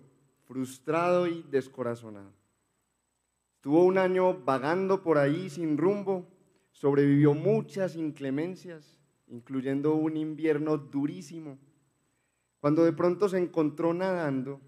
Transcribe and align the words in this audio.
frustrado 0.46 1.26
y 1.26 1.42
descorazonado. 1.50 2.43
Estuvo 3.64 3.82
un 3.82 3.96
año 3.96 4.34
vagando 4.44 5.02
por 5.02 5.16
ahí 5.16 5.48
sin 5.48 5.78
rumbo, 5.78 6.28
sobrevivió 6.72 7.32
muchas 7.32 7.96
inclemencias, 7.96 9.00
incluyendo 9.26 9.94
un 9.94 10.18
invierno 10.18 10.76
durísimo, 10.76 11.56
cuando 12.60 12.84
de 12.84 12.92
pronto 12.92 13.26
se 13.26 13.38
encontró 13.38 13.94
nadando 13.94 14.60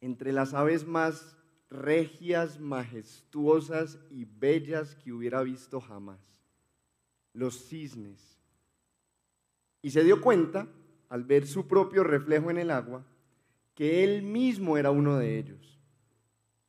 entre 0.00 0.30
las 0.32 0.54
aves 0.54 0.86
más 0.86 1.36
regias, 1.68 2.60
majestuosas 2.60 3.98
y 4.10 4.26
bellas 4.26 4.94
que 4.94 5.12
hubiera 5.12 5.42
visto 5.42 5.80
jamás, 5.80 6.40
los 7.32 7.66
cisnes. 7.66 8.38
Y 9.82 9.90
se 9.90 10.04
dio 10.04 10.20
cuenta, 10.20 10.68
al 11.08 11.24
ver 11.24 11.48
su 11.48 11.66
propio 11.66 12.04
reflejo 12.04 12.48
en 12.48 12.58
el 12.58 12.70
agua, 12.70 13.04
que 13.74 14.04
él 14.04 14.22
mismo 14.22 14.78
era 14.78 14.92
uno 14.92 15.18
de 15.18 15.36
ellos 15.36 15.73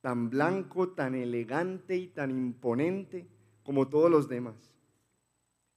tan 0.06 0.30
blanco, 0.30 0.90
tan 0.90 1.16
elegante 1.16 1.98
y 1.98 2.06
tan 2.06 2.30
imponente 2.30 3.26
como 3.64 3.88
todos 3.88 4.12
los 4.12 4.30
demás. 4.30 4.54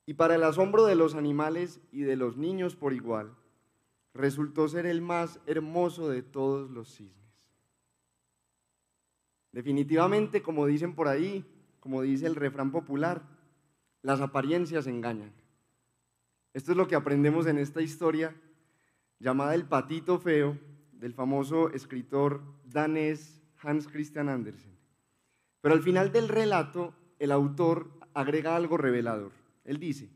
Y 0.05 0.13
para 0.13 0.35
el 0.35 0.45
asombro 0.45 0.85
de 0.85 0.97
los 0.97 1.15
animales 1.15 1.81
y 1.93 2.03
de 2.03 2.15
los 2.15 2.37
niños 2.37 2.77
por 2.77 2.93
igual, 2.93 3.35
resultó 4.13 4.69
ser 4.69 4.85
el 4.85 5.01
más 5.01 5.41
hermoso 5.47 6.11
de 6.11 6.21
todos 6.21 6.71
los 6.71 6.95
cisnes. 6.95 7.17
Definitivamente, 9.51 10.43
como 10.43 10.67
dicen 10.67 10.95
por 10.95 11.09
ahí, 11.09 11.43
como 11.81 12.03
dice 12.03 12.27
el 12.27 12.37
refrán 12.37 12.71
popular, 12.71 13.23
las 14.03 14.21
apariencias 14.21 14.87
engañan. 14.87 15.33
Esto 16.53 16.73
es 16.73 16.77
lo 16.77 16.87
que 16.87 16.97
aprendemos 16.97 17.47
en 17.47 17.57
esta 17.57 17.81
historia 17.81 18.37
llamada 19.21 19.55
El 19.55 19.65
patito 19.65 20.19
feo 20.19 20.59
del 20.93 21.15
famoso 21.15 21.71
escritor 21.71 22.43
danés 22.67 23.38
Hans 23.61 23.89
Christian 23.89 24.29
Andersen. 24.29 24.77
Pero 25.61 25.75
al 25.75 25.83
final 25.83 26.13
del 26.13 26.29
relato, 26.29 26.95
el 27.19 27.33
autor 27.33 27.91
agrega 28.15 28.57
algo 28.57 28.77
revelador. 28.77 29.33
Él 29.65 29.79
dice, 29.79 30.11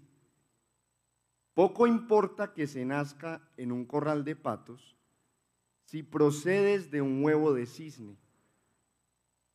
poco 1.55 1.87
importa 1.87 2.55
que 2.55 2.67
se 2.67 2.85
nazca 2.85 3.48
en 3.57 3.73
un 3.73 3.85
corral 3.85 4.25
de 4.25 4.37
patos 4.37 4.97
si 5.85 6.02
procedes 6.02 6.91
de 6.91 7.02
un 7.02 7.23
huevo 7.23 7.52
de 7.52 7.67
cisne. 7.67 8.17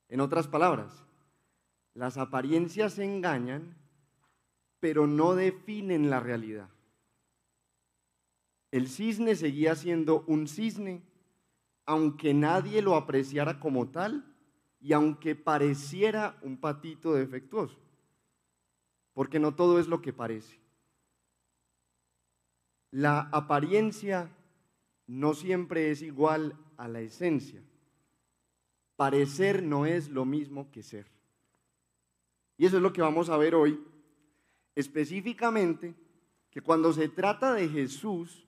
En 0.10 0.22
otras 0.22 0.48
palabras, 0.48 1.04
las 1.94 2.18
apariencias 2.18 3.00
engañan, 3.00 3.76
pero 4.80 5.08
no 5.08 5.34
definen 5.34 6.12
la 6.12 6.20
realidad. 6.20 6.70
El 8.70 8.88
cisne 8.88 9.36
seguía 9.36 9.76
siendo 9.76 10.24
un 10.28 10.48
cisne 10.48 11.02
aunque 11.88 12.34
nadie 12.34 12.82
lo 12.82 12.96
apreciara 12.96 13.60
como 13.60 13.88
tal 13.88 14.26
y 14.80 14.94
aunque 14.94 15.36
pareciera 15.36 16.38
un 16.44 16.58
patito 16.58 17.14
defectuoso, 17.14 17.80
porque 19.14 19.40
no 19.40 19.56
todo 19.56 19.80
es 19.80 19.88
lo 19.88 20.02
que 20.02 20.14
parece. 20.14 20.60
La 22.92 23.22
apariencia 23.32 24.30
no 25.08 25.34
siempre 25.34 25.90
es 25.90 26.02
igual 26.02 26.58
a 26.76 26.90
la 26.90 27.00
esencia. 27.00 27.64
Parecer 28.98 29.64
no 29.64 29.86
es 29.86 30.10
lo 30.10 30.26
mismo 30.26 30.70
que 30.72 30.84
ser. 30.84 31.08
Y 32.58 32.66
eso 32.66 32.78
es 32.78 32.84
lo 32.84 32.92
que 32.92 33.02
vamos 33.02 33.30
a 33.30 33.38
ver 33.38 33.56
hoy, 33.56 33.82
específicamente 34.76 35.96
que 36.50 36.62
cuando 36.62 36.92
se 36.92 37.08
trata 37.08 37.54
de 37.54 37.70
Jesús, 37.70 38.46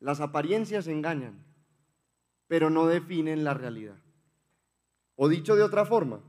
las 0.00 0.20
apariencias 0.20 0.86
engañan 0.86 1.47
pero 2.48 2.70
no 2.70 2.86
definen 2.86 3.44
la 3.44 3.54
realidad. 3.54 3.98
O 5.14 5.28
dicho 5.28 5.54
de 5.54 5.62
otra 5.62 5.84
forma, 5.84 6.20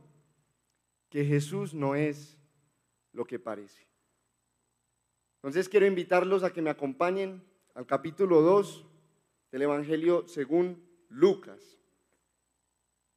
que 1.10 1.26
Jesús 1.26 1.74
no 1.74 1.96
es 1.96 2.38
lo 3.14 3.26
que 3.26 3.40
parece. 3.40 3.88
Entonces 5.38 5.70
quiero 5.70 5.88
invitarlos 5.88 6.44
a 6.44 6.52
que 6.52 6.62
me 6.62 6.70
acompañen 6.70 7.44
al 7.74 7.86
capítulo 7.86 8.42
2 8.42 8.86
del 9.52 9.62
Evangelio 9.64 10.28
según 10.28 10.84
Lucas. 11.08 11.80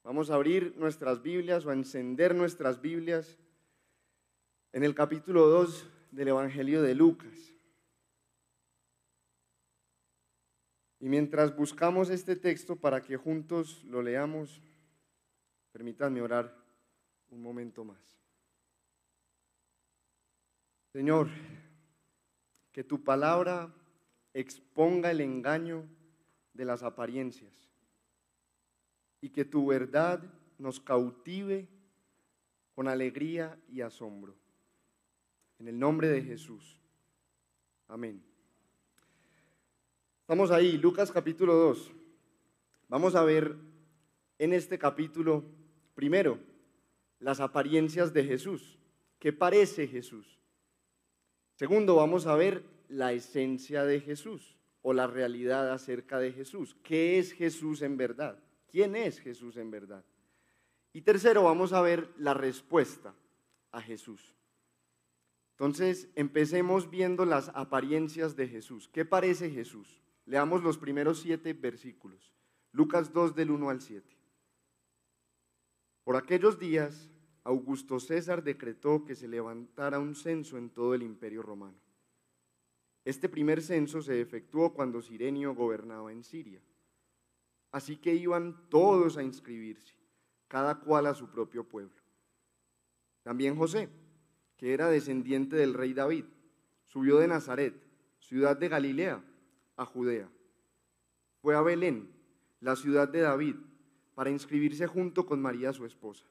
Vamos 0.04 0.30
a 0.30 0.34
abrir 0.34 0.74
nuestras 0.76 1.22
Biblias 1.22 1.66
o 1.66 1.70
a 1.70 1.74
encender 1.74 2.34
nuestras 2.34 2.80
Biblias 2.80 3.38
en 4.72 4.84
el 4.84 4.94
capítulo 4.94 5.48
2 5.48 5.88
del 6.12 6.28
Evangelio 6.28 6.82
de 6.82 6.94
Lucas. 6.94 7.51
Y 11.02 11.08
mientras 11.08 11.54
buscamos 11.56 12.10
este 12.10 12.36
texto 12.36 12.76
para 12.76 13.02
que 13.02 13.16
juntos 13.16 13.82
lo 13.82 14.02
leamos, 14.02 14.62
permítanme 15.72 16.22
orar 16.22 16.56
un 17.30 17.42
momento 17.42 17.84
más. 17.84 17.98
Señor, 20.92 21.26
que 22.70 22.84
tu 22.84 23.02
palabra 23.02 23.74
exponga 24.32 25.10
el 25.10 25.20
engaño 25.20 25.88
de 26.54 26.66
las 26.66 26.84
apariencias 26.84 27.52
y 29.20 29.30
que 29.30 29.44
tu 29.44 29.66
verdad 29.66 30.22
nos 30.56 30.78
cautive 30.78 31.68
con 32.76 32.86
alegría 32.86 33.60
y 33.68 33.80
asombro. 33.80 34.36
En 35.58 35.66
el 35.66 35.76
nombre 35.76 36.06
de 36.06 36.22
Jesús. 36.22 36.80
Amén. 37.88 38.31
Estamos 40.32 40.50
ahí, 40.50 40.78
Lucas 40.78 41.12
capítulo 41.12 41.52
2. 41.52 41.92
Vamos 42.88 43.14
a 43.16 43.22
ver 43.22 43.54
en 44.38 44.54
este 44.54 44.78
capítulo, 44.78 45.44
primero, 45.94 46.38
las 47.18 47.38
apariencias 47.38 48.14
de 48.14 48.24
Jesús. 48.24 48.78
¿Qué 49.18 49.34
parece 49.34 49.86
Jesús? 49.86 50.40
Segundo, 51.56 51.96
vamos 51.96 52.26
a 52.26 52.34
ver 52.34 52.64
la 52.88 53.12
esencia 53.12 53.84
de 53.84 54.00
Jesús 54.00 54.56
o 54.80 54.94
la 54.94 55.06
realidad 55.06 55.70
acerca 55.70 56.18
de 56.18 56.32
Jesús. 56.32 56.78
¿Qué 56.82 57.18
es 57.18 57.34
Jesús 57.34 57.82
en 57.82 57.98
verdad? 57.98 58.42
¿Quién 58.70 58.96
es 58.96 59.20
Jesús 59.20 59.58
en 59.58 59.70
verdad? 59.70 60.02
Y 60.94 61.02
tercero, 61.02 61.42
vamos 61.42 61.74
a 61.74 61.82
ver 61.82 62.08
la 62.16 62.32
respuesta 62.32 63.14
a 63.70 63.82
Jesús. 63.82 64.34
Entonces, 65.58 66.08
empecemos 66.14 66.88
viendo 66.88 67.26
las 67.26 67.50
apariencias 67.50 68.34
de 68.34 68.48
Jesús. 68.48 68.88
¿Qué 68.88 69.04
parece 69.04 69.50
Jesús? 69.50 70.02
Leamos 70.24 70.62
los 70.62 70.78
primeros 70.78 71.20
siete 71.20 71.52
versículos. 71.52 72.32
Lucas 72.70 73.12
2 73.12 73.34
del 73.34 73.50
1 73.50 73.70
al 73.70 73.80
7. 73.80 74.16
Por 76.04 76.16
aquellos 76.16 76.58
días, 76.58 77.10
Augusto 77.44 77.98
César 77.98 78.42
decretó 78.42 79.04
que 79.04 79.14
se 79.14 79.28
levantara 79.28 79.98
un 79.98 80.14
censo 80.14 80.56
en 80.56 80.70
todo 80.70 80.94
el 80.94 81.02
imperio 81.02 81.42
romano. 81.42 81.78
Este 83.04 83.28
primer 83.28 83.62
censo 83.62 84.00
se 84.00 84.20
efectuó 84.20 84.72
cuando 84.72 85.02
Sirenio 85.02 85.54
gobernaba 85.54 86.12
en 86.12 86.22
Siria. 86.22 86.62
Así 87.72 87.96
que 87.96 88.14
iban 88.14 88.68
todos 88.68 89.16
a 89.16 89.22
inscribirse, 89.22 89.96
cada 90.46 90.78
cual 90.78 91.06
a 91.06 91.14
su 91.14 91.30
propio 91.30 91.64
pueblo. 91.68 92.00
También 93.22 93.56
José, 93.56 93.88
que 94.56 94.72
era 94.72 94.88
descendiente 94.88 95.56
del 95.56 95.74
rey 95.74 95.94
David, 95.94 96.26
subió 96.86 97.18
de 97.18 97.28
Nazaret, 97.28 97.74
ciudad 98.18 98.56
de 98.56 98.68
Galilea 98.68 99.24
a 99.82 99.86
Judea. 99.86 100.28
Fue 101.40 101.54
a 101.54 101.62
Belén, 101.62 102.10
la 102.60 102.76
ciudad 102.76 103.08
de 103.08 103.20
David, 103.20 103.56
para 104.14 104.30
inscribirse 104.30 104.86
junto 104.86 105.26
con 105.26 105.40
María 105.40 105.72
su 105.72 105.84
esposa. 105.84 106.24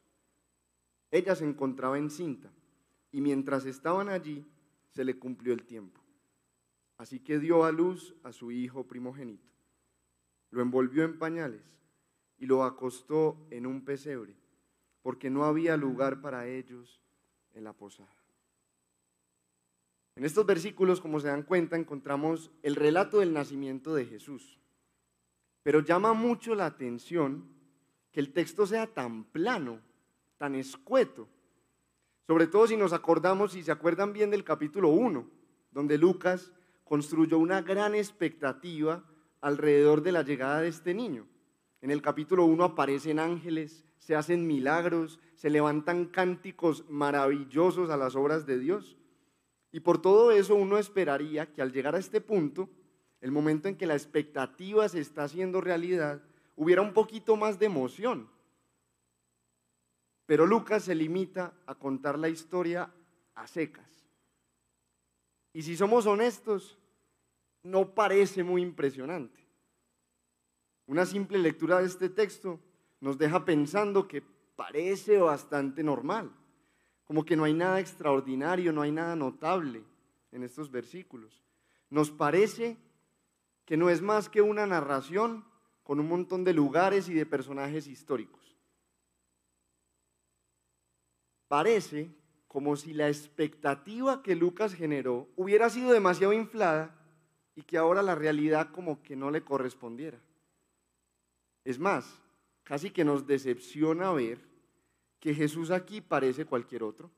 Ella 1.12 1.36
se 1.36 1.45
encontraba 1.45 1.98
encinta 1.98 2.50
y 3.12 3.21
mientras 3.21 3.65
estaban 3.65 4.09
allí 4.09 4.45
se 4.89 5.03
le 5.03 5.19
cumplió 5.19 5.53
el 5.53 5.65
tiempo. 5.65 6.01
Así 6.98 7.19
que 7.19 7.39
dio 7.39 7.65
a 7.65 7.71
luz 7.71 8.15
a 8.24 8.31
su 8.31 8.51
hijo 8.51 8.88
primogénito. 8.88 9.51
Lo 10.51 10.62
envolvió 10.62 11.03
en 11.03 11.18
pañales 11.18 11.63
y 12.38 12.45
lo 12.45 12.63
acostó 12.63 13.38
en 13.50 13.65
un 13.65 13.83
pesebre, 13.83 14.36
porque 15.01 15.30
no 15.30 15.45
había 15.45 15.77
lugar 15.77 16.21
para 16.21 16.48
ellos 16.48 17.01
en 17.53 17.63
la 17.63 17.74
posada. 17.74 18.20
En 20.21 20.25
estos 20.25 20.45
versículos, 20.45 21.01
como 21.01 21.19
se 21.19 21.29
dan 21.29 21.41
cuenta, 21.41 21.75
encontramos 21.75 22.51
el 22.62 22.75
relato 22.75 23.21
del 23.21 23.33
nacimiento 23.33 23.95
de 23.95 24.06
Jesús. 24.06 24.59
Pero 25.63 25.79
llama 25.79 26.13
mucho 26.13 26.53
la 26.53 26.68
atención 26.68 27.50
que 28.12 28.19
el 28.19 28.31
texto 28.31 28.68
sea 28.68 28.85
tan 28.85 29.23
plano, 29.23 29.79
tan 30.38 30.53
escueto. 30.53 31.27
Sobre 32.27 32.45
todo 32.45 32.68
si 32.68 32.77
nos 32.77 32.94
acordamos, 32.94 33.56
y 33.56 33.63
se 33.63 33.71
acuerdan 33.71 34.13
bien 34.13 34.29
del 34.29 34.44
capítulo 34.44 34.89
1, 34.89 35.27
donde 35.71 35.97
Lucas 35.97 36.51
construyó 36.83 37.39
una 37.39 37.63
gran 37.63 37.95
expectativa 37.95 39.03
alrededor 39.41 40.03
de 40.03 40.12
la 40.12 40.21
llegada 40.21 40.62
de 40.62 40.67
este 40.67 40.94
niño. 40.94 41.25
En 41.81 41.89
el 41.89 42.03
capítulo 42.03 42.45
1 42.45 42.63
aparecen 42.63 43.17
ángeles, 43.17 43.83
se 43.97 44.15
hacen 44.15 44.45
milagros, 44.45 45.19
se 45.33 45.50
levantan 45.50 46.06
cánticos 46.06 46.88
maravillosos 46.89 47.89
a 47.89 47.97
las 47.97 48.15
obras 48.15 48.45
de 48.45 48.59
Dios. 48.59 49.00
Y 49.71 49.79
por 49.79 50.01
todo 50.01 50.31
eso 50.31 50.56
uno 50.56 50.77
esperaría 50.77 51.51
que 51.51 51.62
al 51.62 51.71
llegar 51.71 51.95
a 51.95 52.00
este 52.00 52.21
punto, 52.21 52.69
el 53.21 53.31
momento 53.31 53.68
en 53.68 53.77
que 53.77 53.85
la 53.85 53.94
expectativa 53.94 54.88
se 54.89 55.00
está 55.00 55.23
haciendo 55.23 55.62
realidad, 55.62 56.21
hubiera 56.56 56.81
un 56.81 56.94
poquito 56.94 57.35
más 57.35 57.57
de 57.57 57.68
emoción. 57.68 58.29
Pero 60.25 60.45
Lucas 60.45 60.83
se 60.83 60.95
limita 60.95 61.53
a 61.65 61.75
contar 61.75 62.18
la 62.18 62.29
historia 62.29 62.91
a 63.35 63.47
secas. 63.47 64.06
Y 65.53 65.62
si 65.63 65.75
somos 65.75 66.06
honestos, 66.06 66.77
no 67.63 67.94
parece 67.94 68.44
muy 68.44 68.62
impresionante. 68.62 69.39
Una 70.88 71.06
simple 71.06 71.38
lectura 71.38 71.79
de 71.79 71.85
este 71.85 72.09
texto 72.09 72.59
nos 73.00 73.17
deja 73.17 73.45
pensando 73.45 74.07
que 74.07 74.24
parece 74.56 75.17
bastante 75.17 75.83
normal, 75.83 76.31
como 77.12 77.25
que 77.25 77.36
no 77.36 77.44
hay 77.44 77.54
nada 77.54 77.81
extraordinario, 77.81 78.72
no 78.72 78.81
hay 78.81 78.94
nada 78.94 79.18
notable 79.18 79.84
en 80.31 80.44
estos 80.44 80.72
versículos. 80.72 81.44
Nos 81.90 82.10
parece 82.10 82.78
que 83.66 83.75
no 83.75 83.90
es 83.90 84.02
más 84.02 84.30
que 84.30 84.42
una 84.42 84.66
narración 84.66 85.44
con 85.84 86.00
un 86.00 86.08
montón 86.08 86.46
de 86.46 86.54
lugares 86.54 87.10
y 87.10 87.13
de 87.13 87.25
personajes 87.25 87.88
históricos. 87.88 88.56
Parece 91.50 92.10
como 92.48 92.78
si 92.78 92.94
la 92.94 93.10
expectativa 93.10 94.24
que 94.24 94.38
Lucas 94.38 94.74
generó 94.74 95.28
hubiera 95.36 95.69
sido 95.69 95.92
demasiado 95.92 96.31
inflada 96.31 96.96
y 97.56 97.63
que 97.63 97.78
ahora 97.78 98.02
la 98.02 98.16
realidad 98.16 98.69
como 98.72 99.04
que 99.04 99.18
no 99.18 99.31
le 99.31 99.44
correspondiera. 99.44 100.22
Es 101.66 101.78
más, 101.78 102.22
casi 102.63 102.90
que 102.90 103.04
nos 103.04 103.28
decepciona 103.28 104.13
ver 104.13 104.50
que 105.21 105.35
Jesús 105.35 105.69
aquí 105.69 106.01
parece 106.01 106.45
cualquier 106.45 106.83
otro, 106.83 107.12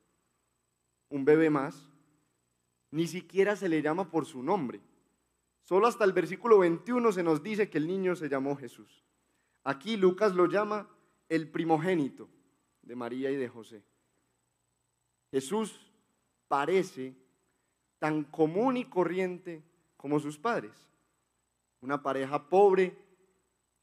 un 1.09 1.23
bebé 1.23 1.50
más, 1.50 1.89
ni 2.91 3.07
siquiera 3.07 3.55
se 3.55 3.69
le 3.69 3.81
llama 3.81 4.11
por 4.11 4.25
su 4.25 4.44
nombre. 4.44 4.81
Solo 5.63 5.88
hasta 5.88 6.03
el 6.03 6.11
versículo 6.11 6.59
21 6.59 7.13
se 7.13 7.23
nos 7.23 7.41
dice 7.41 7.69
que 7.69 7.77
el 7.77 7.88
niño 7.88 8.15
se 8.15 8.27
llamó 8.27 8.57
Jesús. 8.57 9.03
Aquí 9.63 9.95
Lucas 9.95 10.35
lo 10.35 10.47
llama 10.47 10.89
el 11.29 11.50
primogénito 11.50 12.27
de 12.81 12.95
María 12.95 13.31
y 13.31 13.38
de 13.38 13.47
José. 13.47 13.83
Jesús 15.31 15.79
parece 16.49 17.15
tan 17.99 18.25
común 18.25 18.75
y 18.75 18.83
corriente 18.83 19.63
como 19.95 20.19
sus 20.19 20.38
padres. 20.38 20.75
Una 21.79 22.03
pareja 22.03 22.49
pobre, 22.49 22.97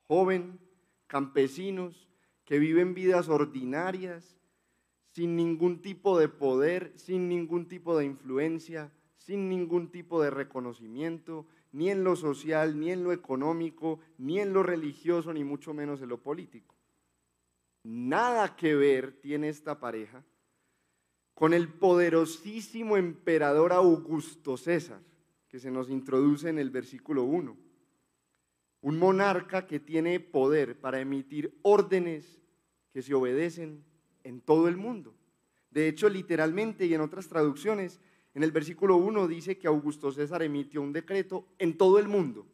joven, 0.06 0.61
campesinos, 1.06 2.10
que 2.50 2.58
viven 2.58 2.94
vidas 2.94 3.29
ordinarias, 3.29 4.37
sin 5.12 5.37
ningún 5.37 5.82
tipo 5.82 6.19
de 6.19 6.29
poder, 6.29 6.93
sin 6.97 7.29
ningún 7.29 7.69
tipo 7.69 7.97
de 7.97 8.05
influencia, 8.05 8.91
sin 9.19 9.49
ningún 9.49 9.93
tipo 9.93 10.20
de 10.20 10.31
reconocimiento, 10.31 11.47
ni 11.70 11.91
en 11.91 12.02
lo 12.02 12.17
social, 12.17 12.81
ni 12.81 12.91
en 12.91 13.05
lo 13.05 13.12
económico, 13.12 14.00
ni 14.19 14.41
en 14.41 14.52
lo 14.52 14.64
religioso, 14.64 15.32
ni 15.32 15.44
mucho 15.44 15.73
menos 15.75 16.02
en 16.02 16.08
lo 16.08 16.25
político. 16.25 16.75
Nada 17.85 18.56
que 18.56 18.75
ver 18.75 19.12
tiene 19.20 19.49
esta 19.49 19.79
pareja 19.79 20.25
con 21.35 21.55
el 21.55 21.69
poderosísimo 21.69 22.97
emperador 22.97 23.73
Augusto 23.73 24.56
César, 24.56 25.00
que 25.47 25.61
se 25.61 25.70
nos 25.70 25.88
introduce 25.88 26.49
en 26.49 26.58
el 26.58 26.70
versículo 26.70 27.23
1. 27.23 27.56
Un 28.81 28.99
monarca 28.99 29.69
que 29.69 29.79
tiene 29.79 30.19
poder 30.19 30.81
para 30.81 30.99
emitir 30.99 31.56
órdenes 31.62 32.39
que 32.92 33.02
se 33.02 33.14
obedecen 33.14 33.84
en 34.25 34.40
todo 34.40 34.69
el 34.69 34.76
mundo. 34.76 35.14
De 35.70 35.88
hecho, 35.88 36.08
literalmente 36.08 36.87
y 36.87 36.94
en 36.94 37.00
otras 37.00 37.28
traducciones, 37.28 38.00
en 38.34 38.42
el 38.42 38.52
versículo 38.52 38.96
1 38.96 39.28
dice 39.28 39.58
que 39.58 39.66
Augusto 39.66 40.12
César 40.12 40.42
emitió 40.42 40.82
un 40.82 40.92
decreto 40.92 41.46
en 41.58 41.76
todo 41.76 41.98
el 41.98 42.08
mundo. 42.08 42.46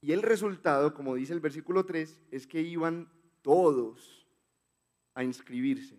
Y 0.00 0.12
el 0.12 0.22
resultado, 0.22 0.94
como 0.94 1.14
dice 1.14 1.32
el 1.32 1.40
versículo 1.40 1.84
3, 1.84 2.20
es 2.30 2.46
que 2.46 2.60
iban 2.60 3.10
todos 3.42 4.26
a 5.14 5.24
inscribirse, 5.24 5.98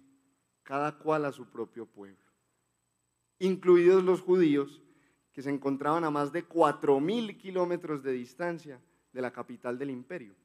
cada 0.63 0.97
cual 0.97 1.25
a 1.25 1.31
su 1.31 1.49
propio 1.49 1.85
pueblo, 1.85 2.17
incluidos 3.39 4.03
los 4.03 4.21
judíos 4.21 4.81
que 5.31 5.41
se 5.41 5.49
encontraban 5.49 6.03
a 6.03 6.09
más 6.09 6.31
de 6.31 6.47
4.000 6.47 7.37
kilómetros 7.37 8.03
de 8.03 8.11
distancia 8.11 8.81
de 9.13 9.21
la 9.21 9.31
capital 9.31 9.77
del 9.77 9.91
imperio. 9.91 10.35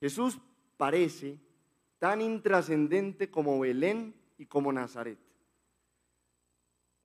Jesús 0.00 0.38
parece 0.82 1.38
tan 2.00 2.20
intrascendente 2.20 3.30
como 3.30 3.60
Belén 3.60 4.16
y 4.36 4.46
como 4.46 4.72
Nazaret. 4.72 5.20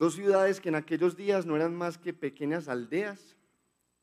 Dos 0.00 0.14
ciudades 0.14 0.60
que 0.60 0.70
en 0.70 0.74
aquellos 0.74 1.16
días 1.16 1.46
no 1.46 1.54
eran 1.54 1.76
más 1.76 1.96
que 1.96 2.12
pequeñas 2.12 2.66
aldeas, 2.66 3.36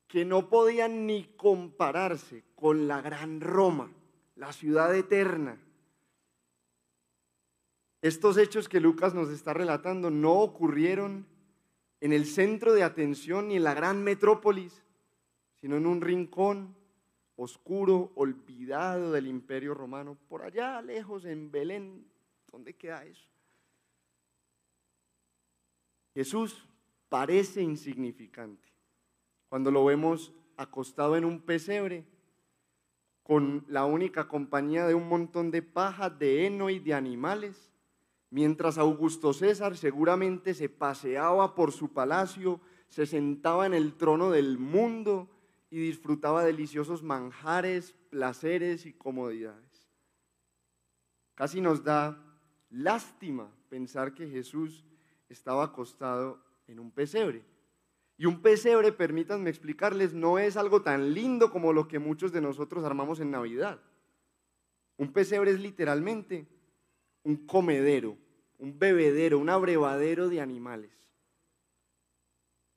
que 0.07 0.23
no 0.23 0.47
podían 0.47 1.05
ni 1.05 1.25
compararse 1.35 2.45
con 2.55 2.87
la 2.87 3.01
gran 3.01 3.41
Roma, 3.41 3.91
la 4.37 4.53
ciudad 4.53 4.95
eterna. 4.95 5.59
Estos 8.01 8.37
hechos 8.37 8.69
que 8.69 8.79
Lucas 8.79 9.13
nos 9.13 9.27
está 9.27 9.53
relatando 9.53 10.09
no 10.09 10.35
ocurrieron 10.35 11.27
en 11.99 12.13
el 12.13 12.25
centro 12.27 12.73
de 12.73 12.83
atención 12.83 13.49
ni 13.49 13.57
en 13.57 13.65
la 13.65 13.73
gran 13.73 14.01
metrópolis, 14.05 14.85
sino 15.59 15.75
en 15.75 15.85
un 15.85 15.99
rincón 15.99 16.77
oscuro, 17.35 18.11
olvidado 18.15 19.11
del 19.11 19.27
imperio 19.27 19.73
romano, 19.73 20.17
por 20.27 20.43
allá 20.43 20.81
lejos 20.81 21.25
en 21.25 21.51
Belén. 21.51 22.05
¿Dónde 22.51 22.73
queda 22.73 23.03
eso? 23.05 23.29
Jesús 26.13 26.65
parece 27.09 27.61
insignificante. 27.61 28.69
Cuando 29.49 29.69
lo 29.71 29.83
vemos 29.85 30.33
acostado 30.57 31.17
en 31.17 31.25
un 31.25 31.41
pesebre, 31.41 32.05
con 33.23 33.65
la 33.67 33.85
única 33.85 34.27
compañía 34.27 34.85
de 34.85 34.93
un 34.93 35.09
montón 35.09 35.49
de 35.49 35.63
paja, 35.63 36.09
de 36.09 36.45
heno 36.45 36.69
y 36.69 36.79
de 36.79 36.93
animales, 36.93 37.71
mientras 38.29 38.77
Augusto 38.77 39.33
César 39.33 39.75
seguramente 39.75 40.53
se 40.53 40.69
paseaba 40.69 41.55
por 41.55 41.71
su 41.71 41.91
palacio, 41.91 42.61
se 42.87 43.05
sentaba 43.05 43.65
en 43.65 43.73
el 43.73 43.95
trono 43.95 44.29
del 44.29 44.59
mundo 44.59 45.27
y 45.69 45.79
disfrutaba 45.79 46.43
deliciosos 46.43 47.03
manjares, 47.03 47.93
placeres 48.09 48.85
y 48.85 48.93
comodidades. 48.93 49.89
Casi 51.33 51.59
nos 51.59 51.83
da 51.83 52.17
lástima 52.69 53.51
pensar 53.69 54.13
que 54.13 54.27
Jesús 54.27 54.85
estaba 55.29 55.65
acostado 55.65 56.41
en 56.67 56.79
un 56.79 56.91
pesebre. 56.91 57.43
Y 58.17 58.25
un 58.25 58.41
pesebre, 58.41 58.93
permítanme 58.93 59.49
explicarles, 59.49 60.13
no 60.13 60.39
es 60.39 60.55
algo 60.55 60.81
tan 60.81 61.13
lindo 61.13 61.51
como 61.51 61.73
lo 61.73 61.87
que 61.87 61.99
muchos 61.99 62.31
de 62.31 62.41
nosotros 62.41 62.85
armamos 62.85 63.19
en 63.19 63.31
Navidad. 63.31 63.81
Un 64.97 65.11
pesebre 65.11 65.51
es 65.51 65.59
literalmente 65.59 66.47
un 67.23 67.45
comedero, 67.45 68.17
un 68.57 68.79
bebedero, 68.79 69.39
un 69.39 69.49
abrevadero 69.49 70.29
de 70.29 70.39
animales. 70.39 71.04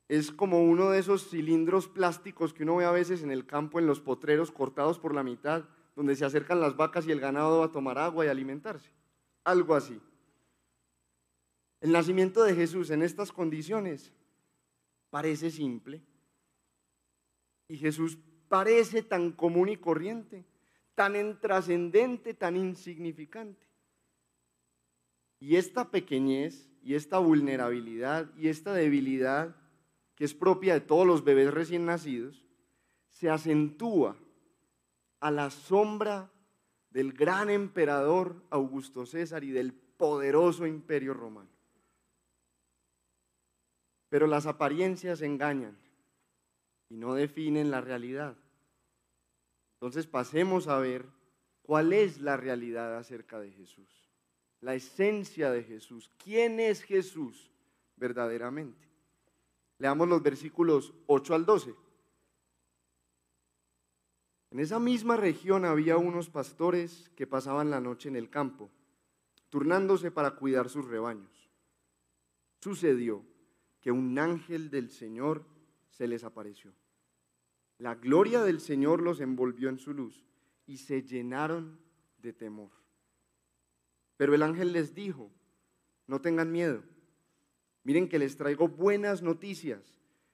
Es 0.09 0.31
como 0.31 0.63
uno 0.63 0.89
de 0.89 0.99
esos 0.99 1.29
cilindros 1.29 1.87
plásticos 1.87 2.51
que 2.51 2.63
uno 2.63 2.77
ve 2.77 2.85
a 2.85 2.91
veces 2.91 3.21
en 3.21 3.29
el 3.29 3.45
campo, 3.45 3.77
en 3.77 3.85
los 3.85 4.01
potreros 4.01 4.51
cortados 4.51 4.97
por 4.97 5.13
la 5.13 5.21
mitad, 5.21 5.65
donde 5.95 6.15
se 6.15 6.25
acercan 6.25 6.59
las 6.59 6.75
vacas 6.75 7.07
y 7.07 7.11
el 7.11 7.19
ganado 7.19 7.61
a 7.63 7.71
tomar 7.71 7.99
agua 7.99 8.25
y 8.25 8.27
alimentarse. 8.27 8.89
Algo 9.43 9.75
así. 9.75 10.01
El 11.79 11.91
nacimiento 11.91 12.43
de 12.43 12.55
Jesús 12.55 12.89
en 12.89 13.03
estas 13.03 13.31
condiciones 13.31 14.11
parece 15.11 15.51
simple 15.51 16.01
y 17.67 17.77
Jesús 17.77 18.17
parece 18.47 19.03
tan 19.03 19.31
común 19.31 19.69
y 19.69 19.77
corriente, 19.77 20.43
tan 20.95 21.15
intrascendente, 21.15 22.33
tan 22.33 22.57
insignificante. 22.57 23.67
Y 25.39 25.55
esta 25.55 25.91
pequeñez 25.91 26.67
y 26.81 26.95
esta 26.95 27.19
vulnerabilidad 27.19 28.35
y 28.35 28.47
esta 28.47 28.73
debilidad 28.73 29.55
que 30.19 30.25
es 30.25 30.33
propia 30.33 30.73
de 30.73 30.81
todos 30.81 31.07
los 31.07 31.23
bebés 31.23 31.53
recién 31.53 31.85
nacidos, 31.85 32.45
se 33.07 33.29
acentúa 33.29 34.17
a 35.21 35.31
la 35.31 35.49
sombra 35.49 36.29
del 36.89 37.13
gran 37.13 37.49
emperador 37.49 38.43
Augusto 38.49 39.05
César 39.05 39.45
y 39.45 39.51
del 39.51 39.71
poderoso 39.71 40.67
imperio 40.67 41.13
romano. 41.13 41.49
Pero 44.09 44.27
las 44.27 44.45
apariencias 44.45 45.21
engañan 45.21 45.77
y 46.89 46.97
no 46.97 47.13
definen 47.13 47.71
la 47.71 47.79
realidad. 47.79 48.35
Entonces 49.75 50.05
pasemos 50.05 50.67
a 50.67 50.79
ver 50.79 51.05
cuál 51.61 51.93
es 51.93 52.19
la 52.19 52.35
realidad 52.35 52.97
acerca 52.97 53.39
de 53.39 53.53
Jesús, 53.53 54.11
la 54.59 54.75
esencia 54.75 55.49
de 55.49 55.63
Jesús, 55.63 56.11
quién 56.21 56.59
es 56.59 56.83
Jesús 56.83 57.53
verdaderamente. 57.95 58.88
Leamos 59.79 60.07
los 60.07 60.21
versículos 60.21 60.93
8 61.07 61.33
al 61.33 61.45
12. 61.45 61.73
En 64.51 64.59
esa 64.59 64.79
misma 64.79 65.15
región 65.15 65.63
había 65.63 65.97
unos 65.97 66.29
pastores 66.29 67.09
que 67.15 67.27
pasaban 67.27 67.69
la 67.69 67.79
noche 67.79 68.09
en 68.09 68.15
el 68.15 68.29
campo, 68.29 68.69
turnándose 69.49 70.11
para 70.11 70.35
cuidar 70.35 70.69
sus 70.69 70.85
rebaños. 70.85 71.49
Sucedió 72.59 73.23
que 73.79 73.91
un 73.91 74.19
ángel 74.19 74.69
del 74.69 74.89
Señor 74.89 75.45
se 75.89 76.07
les 76.07 76.23
apareció. 76.23 76.73
La 77.77 77.95
gloria 77.95 78.43
del 78.43 78.59
Señor 78.59 79.01
los 79.01 79.21
envolvió 79.21 79.69
en 79.69 79.77
su 79.77 79.93
luz 79.93 80.25
y 80.65 80.77
se 80.77 81.03
llenaron 81.03 81.79
de 82.17 82.33
temor. 82.33 82.71
Pero 84.17 84.35
el 84.35 84.43
ángel 84.43 84.73
les 84.73 84.93
dijo, 84.93 85.31
no 86.05 86.19
tengan 86.19 86.51
miedo, 86.51 86.83
miren 87.89 88.07
que 88.07 88.19
les 88.19 88.37
traigo 88.37 88.67
buenas 88.67 89.23
noticias 89.23 89.81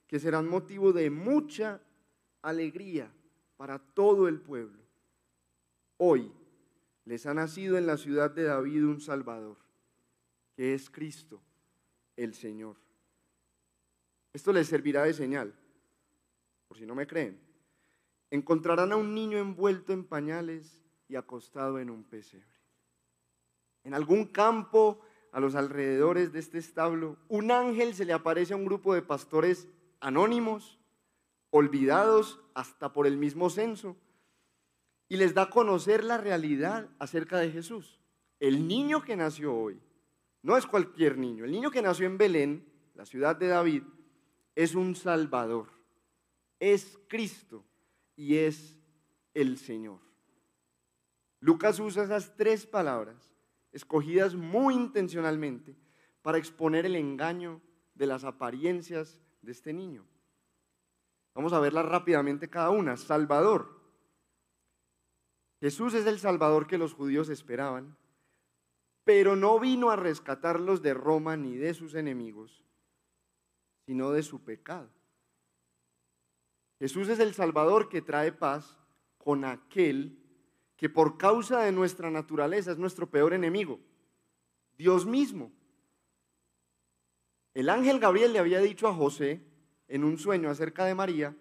que 0.08 0.20
serán 0.20 0.46
motivo 0.46 0.92
de 0.92 1.10
mucha 1.10 1.80
alegría 2.42 3.10
para 3.56 3.80
todo 3.80 4.28
el 4.28 4.42
pueblo. 4.42 4.84
Hoy 5.96 6.34
les 7.06 7.26
ha 7.26 7.34
nacido 7.34 7.78
en 7.78 7.88
la 7.88 7.96
ciudad 7.96 8.30
de 8.32 8.44
David 8.44 8.84
un 8.84 9.00
Salvador, 9.00 9.56
que 10.58 10.74
es 10.74 10.90
Cristo, 10.90 11.42
el 12.18 12.34
Señor. 12.34 12.76
Esto 14.34 14.52
les 14.52 14.68
servirá 14.68 15.04
de 15.04 15.14
señal, 15.14 15.56
por 16.68 16.78
si 16.78 16.86
no 16.86 16.94
me 16.94 17.08
creen. 17.08 17.40
Encontrarán 18.32 18.92
a 18.92 18.98
un 18.98 19.16
niño 19.16 19.38
envuelto 19.38 19.94
en 19.94 20.04
pañales 20.04 20.84
y 21.08 21.16
acostado 21.16 21.80
en 21.80 21.90
un 21.90 22.04
pesebre. 22.04 22.60
En 23.86 23.94
algún 23.94 24.26
campo 24.26 25.00
a 25.36 25.42
los 25.42 25.56
alrededores 25.56 26.32
de 26.32 26.40
este 26.40 26.58
establo, 26.58 27.18
un 27.28 27.52
ángel 27.52 27.94
se 27.94 28.06
le 28.06 28.14
aparece 28.14 28.54
a 28.54 28.56
un 28.56 28.64
grupo 28.64 28.94
de 28.94 29.02
pastores 29.02 29.68
anónimos 30.00 30.80
olvidados 31.50 32.40
hasta 32.54 32.94
por 32.94 33.06
el 33.06 33.18
mismo 33.18 33.50
censo, 33.50 33.98
y 35.10 35.18
les 35.18 35.34
da 35.34 35.42
a 35.42 35.50
conocer 35.50 36.06
la 36.06 36.18
realidad 36.18 36.88
acerca 37.00 37.38
de 37.38 37.52
Jesús. 37.52 38.00
El 38.40 38.66
niño 38.66 39.04
que 39.04 39.18
nació 39.18 39.54
hoy 39.54 39.78
no 40.42 40.56
es 40.56 40.66
cualquier 40.66 41.18
niño, 41.18 41.44
el 41.44 41.52
niño 41.52 41.70
que 41.70 41.82
nació 41.82 42.06
en 42.06 42.18
Belén, 42.18 42.66
la 42.94 43.06
ciudad 43.06 43.36
de 43.36 43.50
David, 43.50 43.84
es 44.56 44.74
un 44.74 44.96
Salvador, 44.96 45.68
es 46.62 46.98
Cristo 47.10 47.66
y 48.16 48.38
es 48.38 48.80
el 49.34 49.58
Señor. 49.58 50.00
Lucas 51.42 51.78
usa 51.82 52.06
esas 52.06 52.38
tres 52.38 52.66
palabras, 52.66 53.35
escogidas 53.76 54.36
muy 54.36 54.74
intencionalmente, 54.74 55.76
para 56.22 56.38
exponer 56.38 56.86
el 56.86 56.96
engaño 56.96 57.62
de 57.94 58.08
las 58.08 58.24
apariencias 58.24 59.22
de 59.42 59.52
este 59.52 59.74
niño. 59.74 60.08
Vamos 61.36 61.52
a 61.52 61.60
verla 61.60 61.84
rápidamente 61.84 62.50
cada 62.50 62.70
una. 62.70 62.96
Salvador. 62.96 63.80
Jesús 65.60 65.94
es 65.94 66.06
el 66.06 66.20
Salvador 66.20 66.68
que 66.68 66.78
los 66.78 66.94
judíos 66.94 67.28
esperaban, 67.28 67.98
pero 69.04 69.36
no 69.36 69.60
vino 69.60 69.92
a 69.92 69.98
rescatarlos 69.98 70.82
de 70.82 70.94
Roma 70.94 71.36
ni 71.36 71.58
de 71.58 71.74
sus 71.74 71.96
enemigos, 71.96 72.64
sino 73.86 74.12
de 74.12 74.24
su 74.24 74.42
pecado. 74.44 74.90
Jesús 76.80 77.10
es 77.10 77.20
el 77.20 77.34
Salvador 77.34 77.90
que 77.90 78.02
trae 78.02 78.32
paz 78.32 78.80
con 79.18 79.44
aquel 79.44 80.25
que 80.78 80.90
por 80.90 81.18
causa 81.18 81.62
de 81.62 81.72
nuestra 81.72 82.12
naturaleza 82.12 82.72
es 82.72 82.78
nuestro 82.78 83.10
peor 83.10 83.34
enemigo, 83.34 83.80
Dios 84.78 85.06
mismo. 85.06 85.52
El 87.54 87.70
ángel 87.70 88.00
Gabriel 88.00 88.34
le 88.34 88.40
había 88.40 88.60
dicho 88.60 88.88
a 88.88 88.94
José, 88.94 89.42
en 89.88 90.04
un 90.04 90.18
sueño 90.18 90.50
acerca 90.50 90.86
de 90.86 90.96
María, 90.96 91.36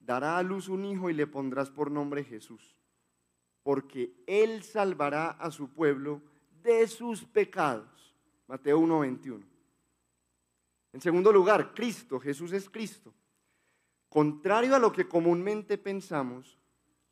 dará 0.00 0.36
a 0.36 0.42
luz 0.42 0.68
un 0.68 0.84
hijo 0.84 1.08
y 1.08 1.14
le 1.14 1.26
pondrás 1.26 1.70
por 1.70 1.90
nombre 1.90 2.24
Jesús, 2.24 2.76
porque 3.62 4.12
él 4.26 4.62
salvará 4.62 5.30
a 5.30 5.50
su 5.50 5.68
pueblo 5.72 6.20
de 6.62 6.86
sus 6.86 7.24
pecados. 7.24 8.14
Mateo 8.46 8.78
1:21. 8.78 9.44
En 10.92 11.00
segundo 11.00 11.32
lugar, 11.32 11.74
Cristo, 11.74 12.20
Jesús 12.20 12.52
es 12.52 12.68
Cristo. 12.68 13.12
Contrario 14.08 14.76
a 14.76 14.78
lo 14.78 14.92
que 14.92 15.08
comúnmente 15.08 15.76
pensamos, 15.76 16.58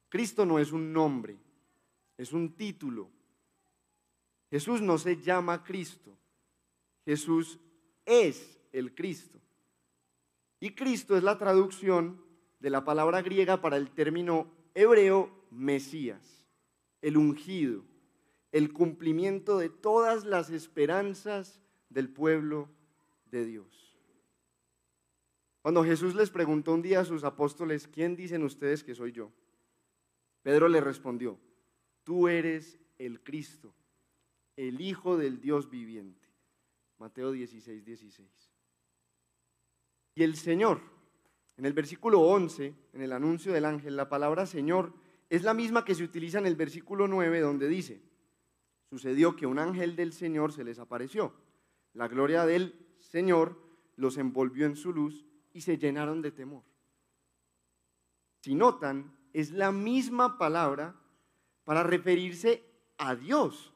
Cristo 0.09 0.47
no 0.47 0.59
es 0.59 0.71
un 0.73 0.93
nombre, 0.93 1.37
es 2.17 2.33
un 2.33 2.55
título. 2.55 3.11
Jesús 4.51 4.81
no 4.81 4.99
se 4.99 5.21
llama 5.21 5.63
Cristo, 5.65 6.17
Jesús 7.05 7.59
es 8.05 8.61
el 8.73 8.95
Cristo. 8.95 9.41
Y 10.61 10.75
Cristo 10.75 11.17
es 11.17 11.23
la 11.23 11.39
traducción 11.39 12.23
de 12.61 12.71
la 12.71 12.85
palabra 12.85 13.23
griega 13.23 13.61
para 13.61 13.77
el 13.77 13.91
término 13.91 14.53
hebreo 14.75 15.31
Mesías, 15.51 16.47
el 17.01 17.17
ungido, 17.17 17.83
el 18.53 18.73
cumplimiento 18.73 19.59
de 19.59 19.71
todas 19.71 20.25
las 20.25 20.51
esperanzas 20.51 21.61
del 21.89 22.09
pueblo 22.09 22.69
de 23.27 23.45
Dios. 23.45 23.99
Cuando 25.63 25.85
Jesús 25.85 26.15
les 26.15 26.31
preguntó 26.31 26.75
un 26.75 26.83
día 26.83 27.01
a 27.01 27.05
sus 27.05 27.25
apóstoles, 27.25 27.89
¿quién 27.89 28.17
dicen 28.17 28.43
ustedes 28.43 28.83
que 28.83 28.95
soy 28.95 29.13
yo? 29.13 29.33
Pedro 30.43 30.69
le 30.69 30.81
respondió, 30.81 31.39
tú 32.05 32.29
eres 32.29 32.79
el 32.99 33.23
Cristo, 33.23 33.75
el 34.57 34.81
Hijo 34.81 35.17
del 35.17 35.41
Dios 35.41 35.71
viviente. 35.71 36.29
Mateo 36.99 37.33
16, 37.33 37.85
16. 37.85 38.29
Y 40.15 40.23
el 40.23 40.37
Señor, 40.37 40.81
en 41.57 41.67
el 41.67 41.73
versículo 41.73 42.21
11, 42.21 42.75
en 42.93 43.03
el 43.03 43.13
anuncio 43.13 43.53
del 43.53 43.65
ángel, 43.65 43.97
la 43.97 44.09
palabra 44.09 44.47
Señor 44.47 44.93
es 45.31 45.43
la 45.43 45.55
misma 45.55 45.85
que 45.85 45.95
se 45.95 46.05
utiliza 46.05 46.39
en 46.39 46.47
el 46.47 46.57
versículo 46.57 47.09
9 47.09 47.41
donde 47.41 47.67
dice, 47.67 48.03
sucedió 48.91 49.35
que 49.35 49.47
un 49.47 49.59
ángel 49.59 49.97
del 49.97 50.13
Señor 50.13 50.53
se 50.53 50.65
les 50.65 50.79
apareció. 50.79 51.35
La 51.95 52.09
gloria 52.09 52.45
del 52.47 52.75
Señor 53.01 53.59
los 53.97 54.19
envolvió 54.19 54.67
en 54.67 54.77
su 54.77 54.93
luz 54.93 55.27
y 55.53 55.63
se 55.63 55.79
llenaron 55.79 56.23
de 56.23 56.31
temor. 56.31 56.63
Si 58.43 58.55
notan, 58.55 59.17
es 59.33 59.51
la 59.51 59.73
misma 59.73 60.37
palabra 60.39 60.95
para 61.65 61.83
referirse 61.83 62.65
a 62.99 63.15
Dios. 63.15 63.73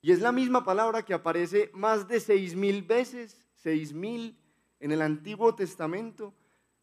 Y 0.00 0.12
es 0.12 0.20
la 0.20 0.32
misma 0.32 0.64
palabra 0.64 1.04
que 1.04 1.14
aparece 1.14 1.70
más 1.72 2.06
de 2.08 2.20
seis 2.20 2.54
mil 2.54 2.82
veces, 2.82 3.46
seis 3.54 3.92
mil 3.92 4.36
en 4.80 4.92
el 4.92 5.00
Antiguo 5.00 5.54
Testamento 5.54 6.34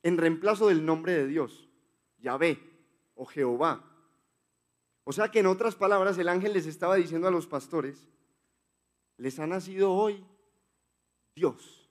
en 0.03 0.17
reemplazo 0.17 0.67
del 0.67 0.84
nombre 0.86 1.13
de 1.13 1.27
Dios, 1.27 1.70
Yahvé 2.17 2.60
o 3.15 3.25
Jehová. 3.25 3.86
O 5.03 5.13
sea 5.13 5.29
que 5.29 5.39
en 5.39 5.48
otras 5.48 5.75
palabras 5.75 6.17
el 6.17 6.29
ángel 6.29 6.53
les 6.53 6.65
estaba 6.65 6.96
diciendo 6.96 7.27
a 7.27 7.31
los 7.31 7.48
pastores, 7.48 8.10
les 9.17 9.38
ha 9.39 9.46
nacido 9.46 9.93
hoy 9.93 10.25
Dios. 11.36 11.89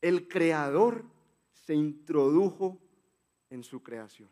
El 0.00 0.28
creador 0.28 1.04
se 1.52 1.74
introdujo 1.74 2.78
en 3.48 3.62
su 3.62 3.82
creación. 3.82 4.28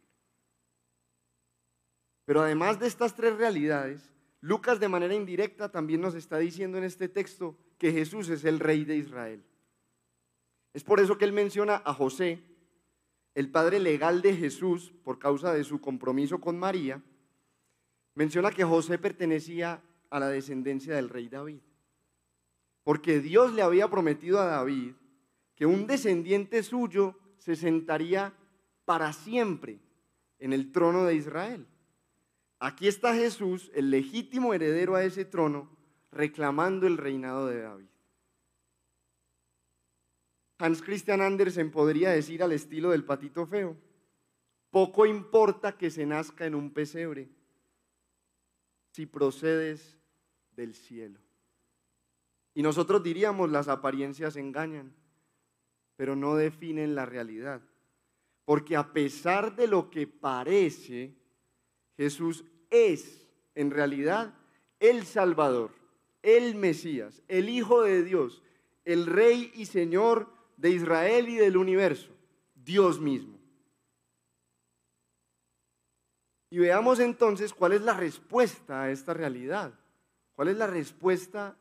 Pero 2.31 2.43
además 2.43 2.79
de 2.79 2.87
estas 2.87 3.17
tres 3.17 3.37
realidades, 3.37 4.15
Lucas 4.41 4.79
de 4.79 4.87
manera 4.87 5.17
indirecta 5.17 5.69
también 5.69 6.01
nos 6.01 6.15
está 6.15 6.39
diciendo 6.39 6.79
en 6.79 6.85
este 6.85 7.09
texto 7.09 7.59
que 7.77 7.91
Jesús 7.91 8.29
es 8.29 8.45
el 8.45 8.61
rey 8.61 8.85
de 8.85 8.95
Israel. 8.95 9.43
Es 10.73 10.85
por 10.85 11.01
eso 11.01 11.19
que 11.19 11.25
él 11.25 11.33
menciona 11.33 11.83
a 11.85 11.93
José, 11.93 12.41
el 13.35 13.51
padre 13.51 13.81
legal 13.81 14.23
de 14.23 14.37
Jesús, 14.37 14.93
por 15.03 15.19
causa 15.19 15.53
de 15.53 15.65
su 15.65 15.81
compromiso 15.81 16.41
con 16.41 16.57
María. 16.57 17.03
Menciona 18.15 18.53
que 18.53 18.63
José 18.63 18.97
pertenecía 18.97 19.83
a 20.09 20.21
la 20.21 20.29
descendencia 20.29 20.95
del 20.95 21.09
rey 21.09 21.29
David. 21.29 21.63
Porque 22.85 23.19
Dios 23.19 23.55
le 23.55 23.63
había 23.63 23.89
prometido 23.89 24.39
a 24.39 24.45
David 24.45 24.93
que 25.57 25.67
un 25.67 25.89
descendiente 25.89 26.63
suyo 26.63 27.19
se 27.39 27.57
sentaría 27.57 28.33
para 28.85 29.13
siempre 29.13 29.81
en 30.39 30.53
el 30.53 30.71
trono 30.71 31.07
de 31.07 31.17
Israel. 31.17 31.67
Aquí 32.61 32.88
está 32.88 33.14
Jesús, 33.14 33.71
el 33.75 33.90
legítimo 33.90 34.52
heredero 34.52 34.95
a 34.95 35.02
ese 35.02 35.25
trono, 35.25 35.75
reclamando 36.12 36.87
el 36.87 36.99
reinado 36.99 37.47
de 37.47 37.62
David. 37.62 37.87
Hans 40.59 40.83
Christian 40.83 41.23
Andersen 41.23 41.71
podría 41.71 42.11
decir 42.11 42.43
al 42.43 42.52
estilo 42.52 42.90
del 42.90 43.07
patito 43.07 43.47
feo, 43.47 43.79
poco 44.69 45.07
importa 45.07 45.79
que 45.79 45.90
se 45.90 46.05
nazca 46.05 46.45
en 46.45 46.55
un 46.55 46.71
pesebre 46.71 47.31
si 48.93 49.07
procedes 49.07 49.99
del 50.50 50.75
cielo. 50.75 51.19
Y 52.52 52.62
nosotros 52.62 53.02
diríamos 53.02 53.50
las 53.50 53.69
apariencias 53.69 54.37
engañan, 54.37 54.95
pero 55.97 56.14
no 56.14 56.37
definen 56.37 56.95
la 56.95 57.07
realidad. 57.07 57.62
Porque 58.45 58.76
a 58.76 58.93
pesar 58.93 59.57
de 59.57 59.67
lo 59.67 59.88
que 59.90 60.07
parece, 60.07 61.20
Jesús 62.00 62.47
es 62.71 63.28
en 63.54 63.71
realidad 63.71 64.33
el 64.78 65.04
Salvador, 65.04 65.71
el 66.23 66.54
Mesías, 66.54 67.23
el 67.28 67.50
Hijo 67.50 67.83
de 67.83 68.02
Dios, 68.02 68.42
el 68.87 69.04
Rey 69.04 69.52
y 69.54 69.66
Señor 69.66 70.33
de 70.57 70.71
Israel 70.71 71.28
y 71.28 71.37
del 71.37 71.59
universo, 71.59 72.09
Dios 72.54 72.99
mismo. 72.99 73.38
Y 76.49 76.61
veamos 76.61 77.00
entonces 77.00 77.52
cuál 77.52 77.73
es 77.73 77.83
la 77.83 77.92
respuesta 77.92 78.85
a 78.85 78.90
esta 78.90 79.12
realidad, 79.12 79.78
cuál 80.33 80.49
es 80.49 80.57
la 80.57 80.69
respuesta 80.69 81.54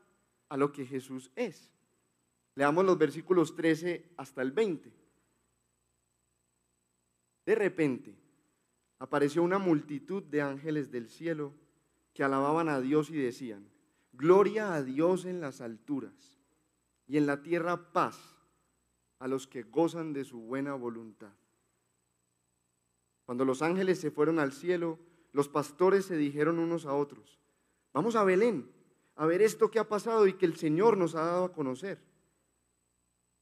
a 0.48 0.56
lo 0.56 0.72
que 0.72 0.86
Jesús 0.86 1.30
es. 1.36 1.70
Leamos 2.56 2.86
los 2.86 2.98
versículos 2.98 3.58
13 3.58 4.06
hasta 4.16 4.42
el 4.42 4.54
20. 4.54 4.90
De 7.46 7.56
repente 7.56 8.29
apareció 9.00 9.42
una 9.42 9.58
multitud 9.58 10.22
de 10.24 10.42
ángeles 10.42 10.92
del 10.92 11.10
cielo 11.10 11.54
que 12.14 12.24
alababan 12.24 12.70
a 12.70 12.82
Dios 12.82 13.10
y 13.10 13.16
decían, 13.16 13.68
Gloria 14.12 14.74
a 14.74 14.84
Dios 14.84 15.26
en 15.26 15.40
las 15.40 15.62
alturas 15.62 16.38
y 17.08 17.18
en 17.18 17.26
la 17.26 17.42
tierra 17.42 17.94
paz 17.94 18.36
a 19.20 19.28
los 19.28 19.48
que 19.48 19.64
gozan 19.64 20.14
de 20.14 20.26
su 20.26 20.42
buena 20.42 20.74
voluntad. 20.74 21.32
Cuando 23.26 23.46
los 23.46 23.62
ángeles 23.62 24.00
se 24.00 24.12
fueron 24.12 24.40
al 24.40 24.52
cielo, 24.52 25.00
los 25.32 25.48
pastores 25.48 26.06
se 26.06 26.18
dijeron 26.18 26.60
unos 26.60 26.86
a 26.86 26.94
otros, 26.94 27.40
vamos 27.94 28.16
a 28.16 28.24
Belén 28.24 28.70
a 29.16 29.26
ver 29.26 29.42
esto 29.42 29.70
que 29.70 29.80
ha 29.80 29.88
pasado 29.88 30.28
y 30.28 30.34
que 30.34 30.46
el 30.46 30.56
Señor 30.56 30.98
nos 30.98 31.16
ha 31.16 31.24
dado 31.24 31.46
a 31.46 31.54
conocer. 31.54 32.00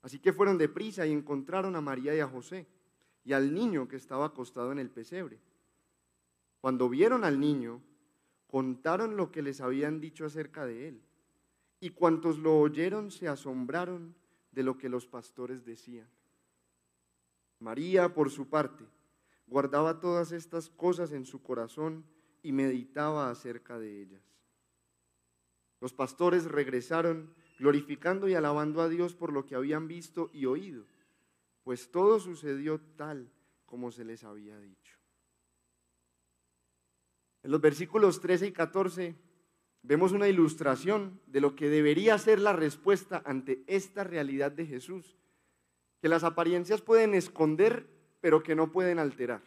Así 0.02 0.20
que 0.20 0.34
fueron 0.34 0.58
deprisa 0.58 1.06
y 1.06 1.12
encontraron 1.12 1.76
a 1.76 1.82
María 1.82 2.16
y 2.16 2.20
a 2.20 2.28
José 2.28 2.68
y 3.28 3.34
al 3.34 3.54
niño 3.54 3.90
que 3.90 3.98
estaba 3.98 4.28
acostado 4.28 4.72
en 4.72 4.80
el 4.80 4.90
pesebre. 4.90 5.38
Cuando 6.62 6.88
vieron 6.88 7.26
al 7.26 7.42
niño, 7.42 7.82
contaron 8.48 9.18
lo 9.18 9.34
que 9.34 9.42
les 9.42 9.60
habían 9.60 10.00
dicho 10.00 10.26
acerca 10.26 10.66
de 10.66 10.88
él. 10.88 11.02
Y 11.82 11.90
cuantos 11.90 12.40
lo 12.40 12.58
oyeron 12.58 13.12
se 13.12 13.28
asombraron 13.28 14.16
de 14.54 14.64
lo 14.64 14.78
que 14.78 14.88
los 14.88 15.08
pastores 15.08 15.66
decían. 15.66 16.08
María, 17.60 18.14
por 18.14 18.32
su 18.32 18.48
parte, 18.48 18.86
guardaba 19.46 20.00
todas 20.00 20.32
estas 20.32 20.70
cosas 20.70 21.12
en 21.12 21.26
su 21.26 21.44
corazón 21.44 22.06
y 22.44 22.54
meditaba 22.54 23.30
acerca 23.30 23.78
de 23.78 24.04
ellas. 24.04 24.24
Los 25.82 25.92
pastores 25.92 26.46
regresaron 26.46 27.36
glorificando 27.60 28.30
y 28.30 28.36
alabando 28.36 28.80
a 28.80 28.88
Dios 28.88 29.16
por 29.16 29.34
lo 29.34 29.46
que 29.46 29.56
habían 29.56 29.90
visto 29.90 30.30
y 30.32 30.46
oído, 30.46 30.86
pues 31.68 31.92
todo 31.92 32.18
sucedió 32.18 32.80
tal 32.96 33.30
como 33.66 33.92
se 33.92 34.06
les 34.06 34.24
había 34.24 34.58
dicho. 34.58 34.98
En 37.44 37.52
los 37.52 37.60
versículos 37.60 38.22
13 38.22 38.48
y 38.48 38.52
14 38.54 39.18
vemos 39.82 40.14
una 40.14 40.30
ilustración 40.30 41.20
de 41.26 41.42
lo 41.42 41.58
que 41.58 41.68
debería 41.68 42.18
ser 42.20 42.40
la 42.40 42.54
respuesta 42.54 43.22
ante 43.26 43.66
esta 43.68 44.06
realidad 44.06 44.54
de 44.54 44.66
Jesús, 44.66 45.18
que 46.00 46.08
las 46.08 46.24
apariencias 46.24 46.82
pueden 46.82 47.14
esconder, 47.14 47.86
pero 48.22 48.44
que 48.44 48.56
no 48.56 48.72
pueden 48.72 48.98
alterar. 48.98 49.42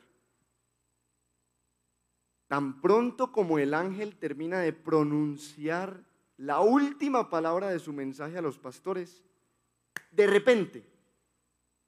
Tan 2.48 2.82
pronto 2.82 3.32
como 3.32 3.58
el 3.58 3.72
ángel 3.72 4.18
termina 4.18 4.60
de 4.60 4.74
pronunciar 4.74 6.04
la 6.36 6.60
última 6.60 7.30
palabra 7.30 7.70
de 7.70 7.78
su 7.78 7.94
mensaje 7.94 8.36
a 8.36 8.42
los 8.42 8.58
pastores, 8.58 9.24
de 10.10 10.26
repente, 10.26 10.89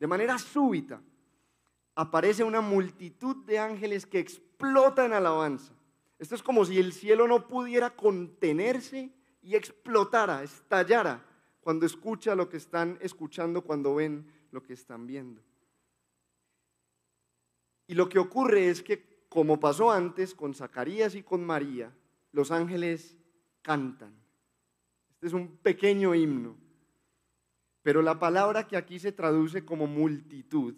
de 0.03 0.09
manera 0.09 0.37
súbita, 0.37 1.01
aparece 1.95 2.43
una 2.43 2.61
multitud 2.61 3.37
de 3.45 3.61
ángeles 3.61 4.05
que 4.05 4.19
explota 4.19 5.05
en 5.05 5.13
alabanza. 5.13 5.73
Esto 6.19 6.35
es 6.35 6.43
como 6.43 6.65
si 6.65 6.81
el 6.81 6.93
cielo 6.93 7.29
no 7.29 7.47
pudiera 7.47 7.95
contenerse 7.95 9.13
y 9.43 9.55
explotara, 9.55 10.43
estallara 10.43 11.25
cuando 11.61 11.87
escucha 11.87 12.35
lo 12.35 12.49
que 12.49 12.57
están 12.57 12.99
escuchando, 13.01 13.63
cuando 13.63 13.95
ven 13.95 14.27
lo 14.51 14.61
que 14.61 14.73
están 14.73 15.07
viendo. 15.07 15.41
Y 17.87 17.95
lo 17.95 18.09
que 18.09 18.19
ocurre 18.19 18.71
es 18.71 18.83
que, 18.83 19.25
como 19.29 19.61
pasó 19.61 19.93
antes 19.93 20.35
con 20.35 20.53
Zacarías 20.53 21.15
y 21.15 21.23
con 21.23 21.45
María, 21.45 21.95
los 22.33 22.51
ángeles 22.51 23.17
cantan. 23.63 24.13
Este 25.13 25.29
es 25.29 25.33
un 25.33 25.59
pequeño 25.59 26.13
himno. 26.13 26.57
Pero 27.83 28.03
la 28.03 28.19
palabra 28.19 28.67
que 28.67 28.77
aquí 28.77 28.99
se 28.99 29.13
traduce 29.13 29.65
como 29.65 29.87
multitud, 29.87 30.75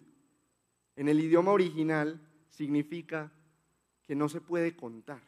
en 0.96 1.08
el 1.08 1.20
idioma 1.20 1.52
original 1.52 2.20
significa 2.48 3.32
que 4.02 4.14
no 4.14 4.28
se 4.28 4.40
puede 4.40 4.76
contar. 4.76 5.22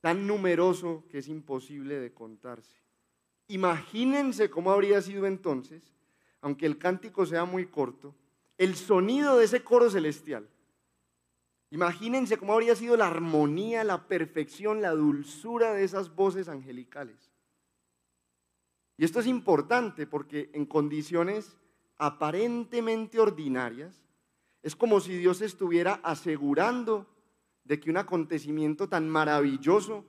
Tan 0.00 0.26
numeroso 0.26 1.04
que 1.10 1.18
es 1.18 1.28
imposible 1.28 1.98
de 1.98 2.12
contarse. 2.12 2.76
Imagínense 3.48 4.50
cómo 4.50 4.72
habría 4.72 5.00
sido 5.00 5.26
entonces, 5.26 5.94
aunque 6.40 6.66
el 6.66 6.78
cántico 6.78 7.24
sea 7.24 7.44
muy 7.44 7.66
corto, 7.66 8.14
el 8.58 8.74
sonido 8.74 9.38
de 9.38 9.44
ese 9.44 9.62
coro 9.62 9.90
celestial 9.90 10.48
Imagínense 11.72 12.36
cómo 12.36 12.52
habría 12.52 12.76
sido 12.76 12.98
la 12.98 13.06
armonía, 13.06 13.82
la 13.82 14.06
perfección, 14.06 14.82
la 14.82 14.90
dulzura 14.90 15.72
de 15.72 15.84
esas 15.84 16.14
voces 16.14 16.50
angelicales. 16.50 17.31
Y 18.96 19.04
esto 19.04 19.20
es 19.20 19.26
importante 19.26 20.06
porque 20.06 20.50
en 20.52 20.66
condiciones 20.66 21.56
aparentemente 21.98 23.18
ordinarias, 23.18 24.04
es 24.62 24.76
como 24.76 25.00
si 25.00 25.16
Dios 25.16 25.40
estuviera 25.40 26.00
asegurando 26.02 27.06
de 27.64 27.80
que 27.80 27.90
un 27.90 27.96
acontecimiento 27.96 28.88
tan 28.88 29.08
maravilloso 29.08 30.04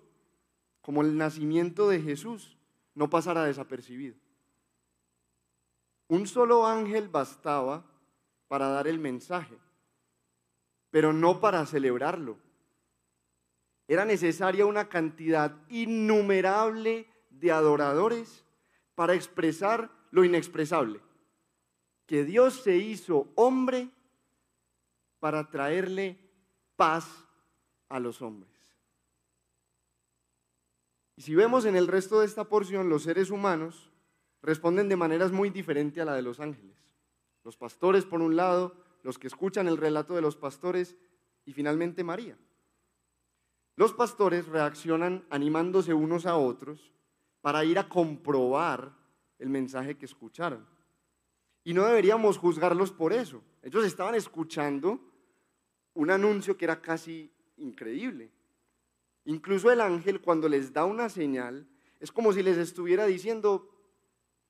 como 0.81 1.01
el 1.01 1.17
nacimiento 1.17 1.87
de 1.89 2.01
Jesús 2.01 2.57
no 2.93 3.09
pasara 3.09 3.45
desapercibido. 3.45 4.15
Un 6.07 6.27
solo 6.27 6.67
ángel 6.67 7.07
bastaba 7.07 7.85
para 8.47 8.67
dar 8.67 8.87
el 8.87 8.99
mensaje 8.99 9.57
pero 10.93 11.11
no 11.11 11.39
para 11.39 11.65
celebrarlo. 11.65 12.37
Era 13.87 14.05
necesaria 14.05 14.67
una 14.67 14.89
cantidad 14.89 15.57
innumerable 15.67 17.07
de 17.31 17.51
adoradores 17.51 18.42
para 18.95 19.13
expresar 19.13 19.91
lo 20.11 20.23
inexpresable, 20.23 20.99
que 22.05 22.23
Dios 22.23 22.61
se 22.61 22.77
hizo 22.77 23.31
hombre 23.35 23.89
para 25.19 25.49
traerle 25.49 26.19
paz 26.75 27.07
a 27.89 27.99
los 27.99 28.21
hombres. 28.21 28.51
Y 31.15 31.21
si 31.21 31.35
vemos 31.35 31.65
en 31.65 31.75
el 31.75 31.87
resto 31.87 32.19
de 32.19 32.25
esta 32.25 32.45
porción, 32.45 32.89
los 32.89 33.03
seres 33.03 33.29
humanos 33.29 33.91
responden 34.41 34.89
de 34.89 34.95
maneras 34.95 35.31
muy 35.31 35.49
diferentes 35.49 36.01
a 36.01 36.05
la 36.05 36.15
de 36.15 36.21
los 36.21 36.39
ángeles. 36.39 36.77
Los 37.43 37.55
pastores, 37.55 38.05
por 38.05 38.21
un 38.21 38.35
lado, 38.35 38.75
los 39.03 39.17
que 39.17 39.27
escuchan 39.27 39.67
el 39.67 39.77
relato 39.77 40.15
de 40.15 40.21
los 40.21 40.35
pastores 40.35 40.95
y 41.45 41.53
finalmente 41.53 42.03
María. 42.03 42.37
Los 43.75 43.93
pastores 43.93 44.47
reaccionan 44.47 45.25
animándose 45.29 45.93
unos 45.93 46.25
a 46.25 46.37
otros 46.37 46.93
para 47.43 47.63
ir 47.63 47.77
a 47.77 47.87
comprobar 47.87 48.91
el 49.37 49.49
mensaje 49.49 49.95
que 49.95 50.05
escucharon. 50.05 50.65
Y 51.63 51.75
no 51.75 51.85
deberíamos 51.85 52.39
juzgarlos 52.39 52.91
por 52.91 53.13
eso. 53.13 53.43
Ellos 53.61 53.85
estaban 53.85 54.15
escuchando 54.15 54.99
un 55.93 56.09
anuncio 56.09 56.57
que 56.57 56.65
era 56.65 56.81
casi 56.81 57.31
increíble. 57.57 58.31
Incluso 59.25 59.71
el 59.71 59.81
ángel 59.81 60.21
cuando 60.21 60.49
les 60.49 60.73
da 60.73 60.85
una 60.85 61.07
señal 61.09 61.67
es 61.99 62.11
como 62.11 62.33
si 62.33 62.41
les 62.41 62.57
estuviera 62.57 63.05
diciendo, 63.05 63.69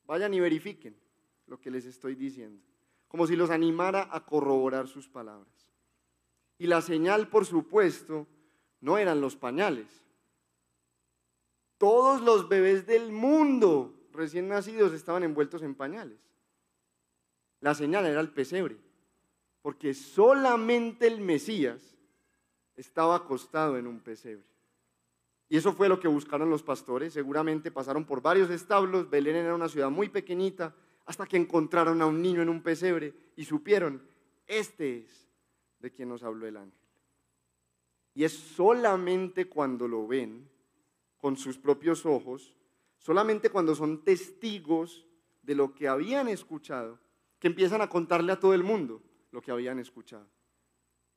vayan 0.05 0.33
y 0.33 0.39
verifiquen 0.39 0.95
lo 1.47 1.59
que 1.59 1.69
les 1.69 1.85
estoy 1.85 2.15
diciendo 2.15 2.63
como 3.13 3.27
si 3.27 3.35
los 3.35 3.51
animara 3.51 4.09
a 4.11 4.25
corroborar 4.25 4.87
sus 4.87 5.07
palabras. 5.07 5.69
Y 6.57 6.65
la 6.65 6.81
señal, 6.81 7.27
por 7.27 7.45
supuesto, 7.45 8.25
no 8.81 8.97
eran 8.97 9.21
los 9.21 9.35
pañales. 9.35 10.02
Todos 11.83 12.21
los 12.21 12.47
bebés 12.47 12.87
del 12.87 13.11
mundo 13.11 13.93
recién 14.13 14.47
nacidos 14.47 14.93
estaban 14.93 15.21
envueltos 15.23 15.63
en 15.63 15.75
pañales. 15.75 16.17
La 17.59 17.75
señal 17.75 18.05
era 18.05 18.21
el 18.21 18.29
pesebre, 18.29 18.77
porque 19.61 19.93
solamente 19.93 21.07
el 21.07 21.19
Mesías 21.19 21.81
estaba 22.77 23.17
acostado 23.17 23.77
en 23.77 23.87
un 23.87 23.99
pesebre. 23.99 24.45
Y 25.49 25.57
eso 25.57 25.73
fue 25.73 25.89
lo 25.89 25.99
que 25.99 26.07
buscaron 26.07 26.49
los 26.49 26.63
pastores. 26.63 27.11
Seguramente 27.11 27.69
pasaron 27.69 28.05
por 28.05 28.21
varios 28.21 28.49
establos. 28.49 29.09
Belén 29.09 29.35
era 29.35 29.53
una 29.53 29.67
ciudad 29.67 29.89
muy 29.89 30.07
pequeñita 30.07 30.73
hasta 31.05 31.25
que 31.25 31.35
encontraron 31.35 32.01
a 32.01 32.05
un 32.05 32.21
niño 32.21 32.41
en 32.41 32.47
un 32.47 32.63
pesebre 32.63 33.13
y 33.35 33.43
supieron, 33.43 34.01
este 34.47 34.99
es 34.99 35.27
de 35.79 35.91
quien 35.91 36.07
nos 36.07 36.23
habló 36.23 36.47
el 36.47 36.55
ángel. 36.55 36.79
Y 38.13 38.23
es 38.23 38.31
solamente 38.31 39.49
cuando 39.49 39.85
lo 39.85 40.07
ven 40.07 40.52
con 41.23 41.37
sus 41.37 41.57
propios 41.57 42.05
ojos, 42.05 42.53
solamente 42.97 43.49
cuando 43.49 43.75
son 43.75 44.03
testigos 44.03 45.07
de 45.41 45.55
lo 45.55 45.73
que 45.73 45.87
habían 45.87 46.27
escuchado, 46.27 46.99
que 47.39 47.47
empiezan 47.47 47.79
a 47.79 47.87
contarle 47.87 48.33
a 48.33 48.39
todo 48.41 48.53
el 48.53 48.61
mundo 48.61 49.01
lo 49.31 49.41
que 49.41 49.51
habían 49.51 49.79
escuchado. 49.79 50.27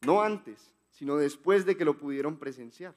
No 0.02 0.22
antes, 0.22 0.72
sino 0.90 1.16
después 1.16 1.66
de 1.66 1.76
que 1.76 1.84
lo 1.84 1.98
pudieron 1.98 2.38
presenciar. 2.38 2.96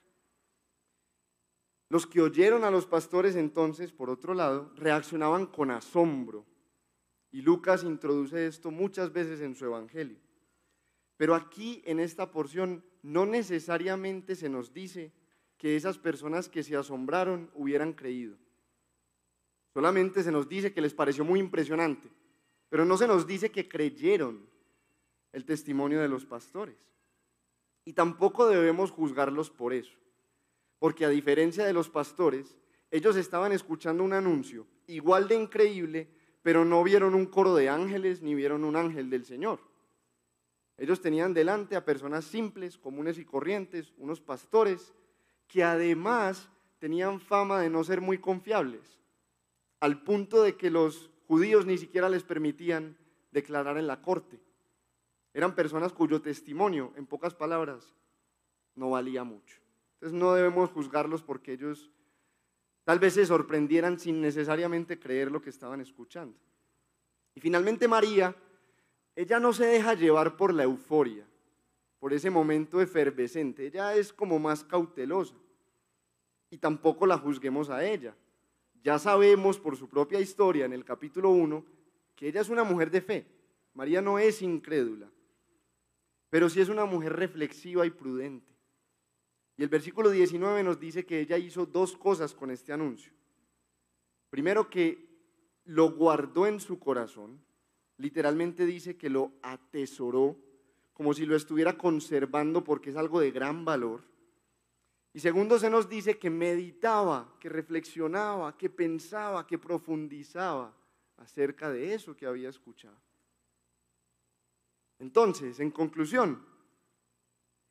Los 1.89 2.05
que 2.05 2.21
oyeron 2.21 2.63
a 2.63 2.69
los 2.69 2.85
pastores 2.85 3.35
entonces, 3.35 3.91
por 3.91 4.11
otro 4.11 4.35
lado, 4.35 4.71
reaccionaban 4.75 5.47
con 5.47 5.71
asombro. 5.71 6.45
Y 7.31 7.41
Lucas 7.41 7.83
introduce 7.83 8.45
esto 8.45 8.69
muchas 8.69 9.11
veces 9.11 9.41
en 9.41 9.55
su 9.55 9.65
Evangelio. 9.65 10.19
Pero 11.17 11.33
aquí, 11.33 11.81
en 11.85 11.99
esta 11.99 12.29
porción, 12.29 12.85
no 13.01 13.25
necesariamente 13.25 14.35
se 14.35 14.47
nos 14.47 14.71
dice 14.75 15.11
que 15.59 15.75
esas 15.75 15.97
personas 15.97 16.47
que 16.47 16.63
se 16.63 16.75
asombraron 16.75 17.51
hubieran 17.53 17.93
creído. 17.93 18.37
Solamente 19.73 20.23
se 20.23 20.31
nos 20.31 20.47
dice 20.47 20.73
que 20.73 20.81
les 20.81 20.93
pareció 20.93 21.23
muy 21.25 21.39
impresionante, 21.39 22.09
pero 22.69 22.85
no 22.85 22.97
se 22.97 23.07
nos 23.07 23.27
dice 23.27 23.51
que 23.51 23.67
creyeron 23.67 24.47
el 25.33 25.45
testimonio 25.45 25.99
de 25.99 26.07
los 26.07 26.25
pastores. 26.25 26.77
Y 27.83 27.93
tampoco 27.93 28.47
debemos 28.47 28.89
juzgarlos 28.89 29.51
por 29.51 29.73
eso, 29.73 29.97
porque 30.79 31.05
a 31.05 31.09
diferencia 31.09 31.65
de 31.65 31.73
los 31.73 31.89
pastores, 31.89 32.57
ellos 32.89 33.17
estaban 33.17 33.51
escuchando 33.51 34.03
un 34.03 34.13
anuncio 34.13 34.65
igual 34.87 35.27
de 35.27 35.35
increíble, 35.35 36.07
pero 36.41 36.63
no 36.63 36.83
vieron 36.83 37.13
un 37.13 37.25
coro 37.25 37.53
de 37.53 37.67
ángeles 37.67 38.21
ni 38.21 38.33
vieron 38.33 38.63
un 38.63 38.77
ángel 38.77 39.09
del 39.09 39.25
Señor. 39.25 39.59
Ellos 40.77 41.01
tenían 41.01 41.33
delante 41.33 41.75
a 41.75 41.83
personas 41.83 42.23
simples, 42.23 42.77
comunes 42.77 43.17
y 43.17 43.25
corrientes, 43.25 43.93
unos 43.97 44.21
pastores, 44.21 44.93
que 45.49 45.63
además 45.63 46.47
tenían 46.77 47.19
fama 47.19 47.59
de 47.59 47.69
no 47.69 47.83
ser 47.83 47.99
muy 47.99 48.19
confiables, 48.19 49.01
al 49.81 50.03
punto 50.03 50.43
de 50.43 50.55
que 50.55 50.69
los 50.69 51.09
judíos 51.27 51.65
ni 51.65 51.77
siquiera 51.77 52.07
les 52.07 52.23
permitían 52.23 52.97
declarar 53.31 53.77
en 53.77 53.87
la 53.87 54.01
corte. 54.01 54.39
Eran 55.33 55.55
personas 55.55 55.91
cuyo 55.91 56.21
testimonio, 56.21 56.93
en 56.95 57.05
pocas 57.05 57.35
palabras, 57.35 57.93
no 58.75 58.91
valía 58.91 59.23
mucho. 59.23 59.59
Entonces 59.95 60.17
no 60.17 60.33
debemos 60.33 60.69
juzgarlos 60.69 61.23
porque 61.23 61.53
ellos 61.53 61.91
tal 62.83 62.99
vez 62.99 63.15
se 63.15 63.25
sorprendieran 63.25 63.99
sin 63.99 64.21
necesariamente 64.21 64.99
creer 64.99 65.31
lo 65.31 65.41
que 65.41 65.49
estaban 65.49 65.81
escuchando. 65.81 66.37
Y 67.35 67.41
finalmente 67.41 67.87
María, 67.87 68.35
ella 69.15 69.39
no 69.39 69.51
se 69.51 69.65
deja 69.65 69.95
llevar 69.95 70.37
por 70.37 70.53
la 70.53 70.63
euforia, 70.63 71.28
por 71.99 72.13
ese 72.13 72.29
momento 72.29 72.81
efervescente, 72.81 73.67
ella 73.67 73.95
es 73.95 74.13
como 74.13 74.39
más 74.39 74.63
cautelosa. 74.63 75.35
Y 76.49 76.57
tampoco 76.57 77.05
la 77.05 77.17
juzguemos 77.17 77.69
a 77.69 77.85
ella. 77.85 78.15
Ya 78.81 78.97
sabemos 78.97 79.59
por 79.59 79.75
su 79.75 79.87
propia 79.87 80.19
historia 80.19 80.65
en 80.65 80.73
el 80.73 80.85
capítulo 80.85 81.29
1 81.29 81.65
que 82.15 82.27
ella 82.27 82.41
es 82.41 82.49
una 82.49 82.63
mujer 82.63 82.89
de 82.89 83.01
fe. 83.01 83.25
María 83.73 84.01
no 84.01 84.17
es 84.17 84.41
incrédula 84.41 85.09
pero 86.29 86.49
sí 86.49 86.61
es 86.61 86.69
una 86.69 86.85
mujer 86.85 87.13
reflexiva 87.13 87.85
y 87.85 87.89
prudente. 87.89 88.53
Y 89.57 89.63
el 89.63 89.69
versículo 89.69 90.09
19 90.09 90.63
nos 90.63 90.79
dice 90.79 91.05
que 91.05 91.19
ella 91.19 91.37
hizo 91.37 91.65
dos 91.65 91.97
cosas 91.97 92.33
con 92.33 92.51
este 92.51 92.71
anuncio. 92.71 93.11
Primero 94.29 94.69
que 94.69 95.09
lo 95.65 95.91
guardó 95.91 96.47
en 96.47 96.59
su 96.59 96.79
corazón, 96.79 97.41
literalmente 97.97 98.65
dice 98.65 98.95
que 98.95 99.09
lo 99.09 99.33
atesoró, 99.41 100.37
como 100.99 101.13
si 101.13 101.25
lo 101.25 101.37
estuviera 101.37 101.77
conservando 101.77 102.61
porque 102.61 102.89
es 102.89 102.97
algo 102.97 103.21
de 103.21 103.31
gran 103.31 103.63
valor. 103.63 104.03
Y 105.13 105.21
segundo 105.21 105.57
se 105.57 105.69
nos 105.69 105.87
dice 105.87 106.19
que 106.19 106.29
meditaba, 106.29 107.37
que 107.39 107.47
reflexionaba, 107.47 108.57
que 108.57 108.69
pensaba, 108.69 109.47
que 109.47 109.57
profundizaba 109.57 110.75
acerca 111.15 111.71
de 111.71 111.93
eso 111.93 112.17
que 112.17 112.25
había 112.25 112.49
escuchado. 112.49 112.97
Entonces, 114.99 115.61
en 115.61 115.71
conclusión, 115.71 116.45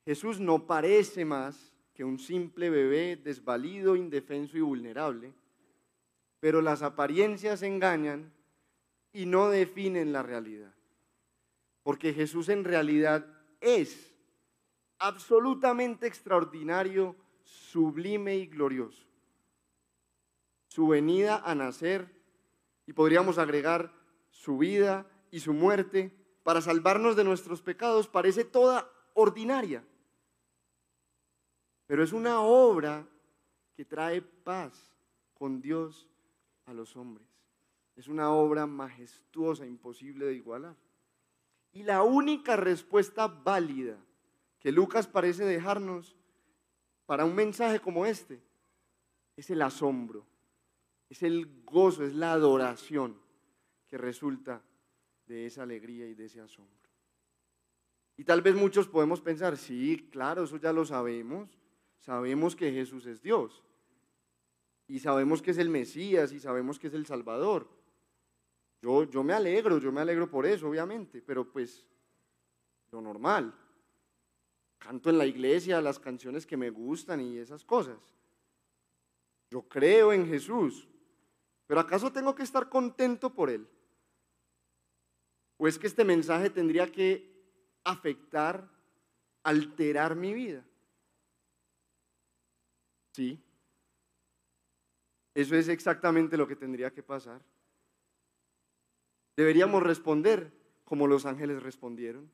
Jesús 0.06 0.40
no 0.40 0.66
parece 0.66 1.26
más 1.26 1.74
que 1.92 2.04
un 2.04 2.18
simple 2.18 2.70
bebé 2.70 3.16
desvalido, 3.16 3.94
indefenso 3.94 4.56
y 4.56 4.62
vulnerable, 4.62 5.34
pero 6.40 6.62
las 6.62 6.80
apariencias 6.80 7.62
engañan 7.62 8.32
y 9.12 9.26
no 9.26 9.50
definen 9.50 10.14
la 10.14 10.22
realidad. 10.22 10.77
Porque 11.88 12.12
Jesús 12.12 12.50
en 12.50 12.64
realidad 12.64 13.24
es 13.62 14.14
absolutamente 14.98 16.06
extraordinario, 16.06 17.16
sublime 17.44 18.36
y 18.36 18.46
glorioso. 18.46 19.06
Su 20.66 20.88
venida 20.88 21.38
a 21.46 21.54
nacer, 21.54 22.14
y 22.84 22.92
podríamos 22.92 23.38
agregar 23.38 23.90
su 24.28 24.58
vida 24.58 25.06
y 25.30 25.40
su 25.40 25.54
muerte, 25.54 26.14
para 26.42 26.60
salvarnos 26.60 27.16
de 27.16 27.24
nuestros 27.24 27.62
pecados 27.62 28.06
parece 28.06 28.44
toda 28.44 28.86
ordinaria. 29.14 29.82
Pero 31.86 32.04
es 32.04 32.12
una 32.12 32.42
obra 32.42 33.08
que 33.74 33.86
trae 33.86 34.20
paz 34.20 34.94
con 35.32 35.62
Dios 35.62 36.06
a 36.66 36.74
los 36.74 36.94
hombres. 36.96 37.26
Es 37.96 38.08
una 38.08 38.30
obra 38.30 38.66
majestuosa, 38.66 39.64
imposible 39.64 40.26
de 40.26 40.34
igualar. 40.34 40.76
Y 41.78 41.84
la 41.84 42.02
única 42.02 42.56
respuesta 42.56 43.28
válida 43.28 43.96
que 44.58 44.72
Lucas 44.72 45.06
parece 45.06 45.44
dejarnos 45.44 46.16
para 47.06 47.24
un 47.24 47.36
mensaje 47.36 47.78
como 47.78 48.04
este 48.04 48.42
es 49.36 49.48
el 49.50 49.62
asombro, 49.62 50.26
es 51.08 51.22
el 51.22 51.62
gozo, 51.64 52.04
es 52.04 52.16
la 52.16 52.32
adoración 52.32 53.16
que 53.86 53.96
resulta 53.96 54.60
de 55.28 55.46
esa 55.46 55.62
alegría 55.62 56.08
y 56.08 56.14
de 56.14 56.24
ese 56.24 56.40
asombro. 56.40 56.90
Y 58.16 58.24
tal 58.24 58.42
vez 58.42 58.56
muchos 58.56 58.88
podemos 58.88 59.20
pensar, 59.20 59.56
sí, 59.56 60.08
claro, 60.10 60.42
eso 60.42 60.56
ya 60.56 60.72
lo 60.72 60.84
sabemos, 60.84 61.48
sabemos 62.00 62.56
que 62.56 62.72
Jesús 62.72 63.06
es 63.06 63.22
Dios, 63.22 63.62
y 64.88 64.98
sabemos 64.98 65.42
que 65.42 65.52
es 65.52 65.58
el 65.58 65.70
Mesías, 65.70 66.32
y 66.32 66.40
sabemos 66.40 66.80
que 66.80 66.88
es 66.88 66.94
el 66.94 67.06
Salvador. 67.06 67.77
Yo, 68.80 69.04
yo 69.04 69.24
me 69.24 69.32
alegro, 69.32 69.78
yo 69.78 69.90
me 69.90 70.00
alegro 70.00 70.30
por 70.30 70.46
eso, 70.46 70.68
obviamente, 70.68 71.20
pero 71.20 71.50
pues 71.50 71.84
lo 72.90 73.00
normal. 73.00 73.54
Canto 74.78 75.10
en 75.10 75.18
la 75.18 75.26
iglesia 75.26 75.80
las 75.80 75.98
canciones 75.98 76.46
que 76.46 76.56
me 76.56 76.70
gustan 76.70 77.20
y 77.20 77.38
esas 77.38 77.64
cosas. 77.64 77.98
Yo 79.50 79.62
creo 79.62 80.12
en 80.12 80.26
Jesús, 80.26 80.86
pero 81.66 81.80
¿acaso 81.80 82.12
tengo 82.12 82.34
que 82.34 82.42
estar 82.42 82.68
contento 82.68 83.34
por 83.34 83.50
Él? 83.50 83.66
¿O 85.56 85.66
es 85.66 85.78
que 85.78 85.88
este 85.88 86.04
mensaje 86.04 86.50
tendría 86.50 86.90
que 86.90 87.28
afectar, 87.82 88.68
alterar 89.42 90.14
mi 90.14 90.32
vida? 90.32 90.64
Sí. 93.12 93.42
Eso 95.34 95.56
es 95.56 95.68
exactamente 95.68 96.36
lo 96.36 96.46
que 96.46 96.54
tendría 96.54 96.92
que 96.92 97.02
pasar. 97.02 97.42
Deberíamos 99.38 99.84
responder 99.84 100.52
como 100.84 101.06
los 101.06 101.24
ángeles 101.24 101.62
respondieron. 101.62 102.28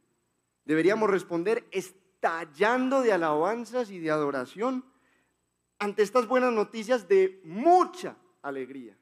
Deberíamos 0.64 1.10
responder 1.10 1.68
estallando 1.70 3.02
de 3.02 3.12
alabanzas 3.12 3.90
y 3.90 3.98
de 3.98 4.10
adoración 4.10 4.86
ante 5.78 6.02
estas 6.02 6.26
buenas 6.26 6.54
noticias 6.54 7.06
de 7.06 7.42
mucha 7.44 8.16
alegría, 8.40 8.96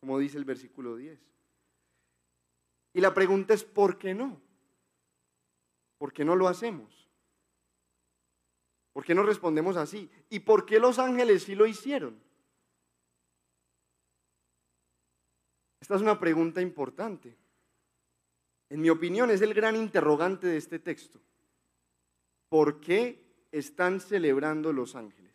como 0.00 0.18
dice 0.18 0.38
el 0.38 0.44
versículo 0.44 0.96
10. 0.96 1.20
Y 2.94 3.00
la 3.00 3.14
pregunta 3.14 3.54
es, 3.54 3.62
¿por 3.62 3.96
qué 3.96 4.12
no? 4.12 4.40
¿Por 5.98 6.12
qué 6.12 6.24
no 6.24 6.34
lo 6.34 6.48
hacemos? 6.48 7.08
¿Por 8.92 9.04
qué 9.04 9.14
no 9.14 9.22
respondemos 9.22 9.76
así? 9.76 10.10
¿Y 10.30 10.40
por 10.40 10.66
qué 10.66 10.80
los 10.80 10.98
ángeles 10.98 11.44
sí 11.44 11.54
lo 11.54 11.68
hicieron? 11.68 12.20
Esta 15.84 15.96
es 15.96 16.00
una 16.00 16.18
pregunta 16.18 16.62
importante. 16.62 17.36
En 18.70 18.80
mi 18.80 18.88
opinión 18.88 19.30
es 19.30 19.42
el 19.42 19.52
gran 19.52 19.76
interrogante 19.76 20.46
de 20.46 20.56
este 20.56 20.78
texto. 20.78 21.20
¿Por 22.48 22.80
qué 22.80 23.46
están 23.52 24.00
celebrando 24.00 24.72
los 24.72 24.96
ángeles? 24.96 25.34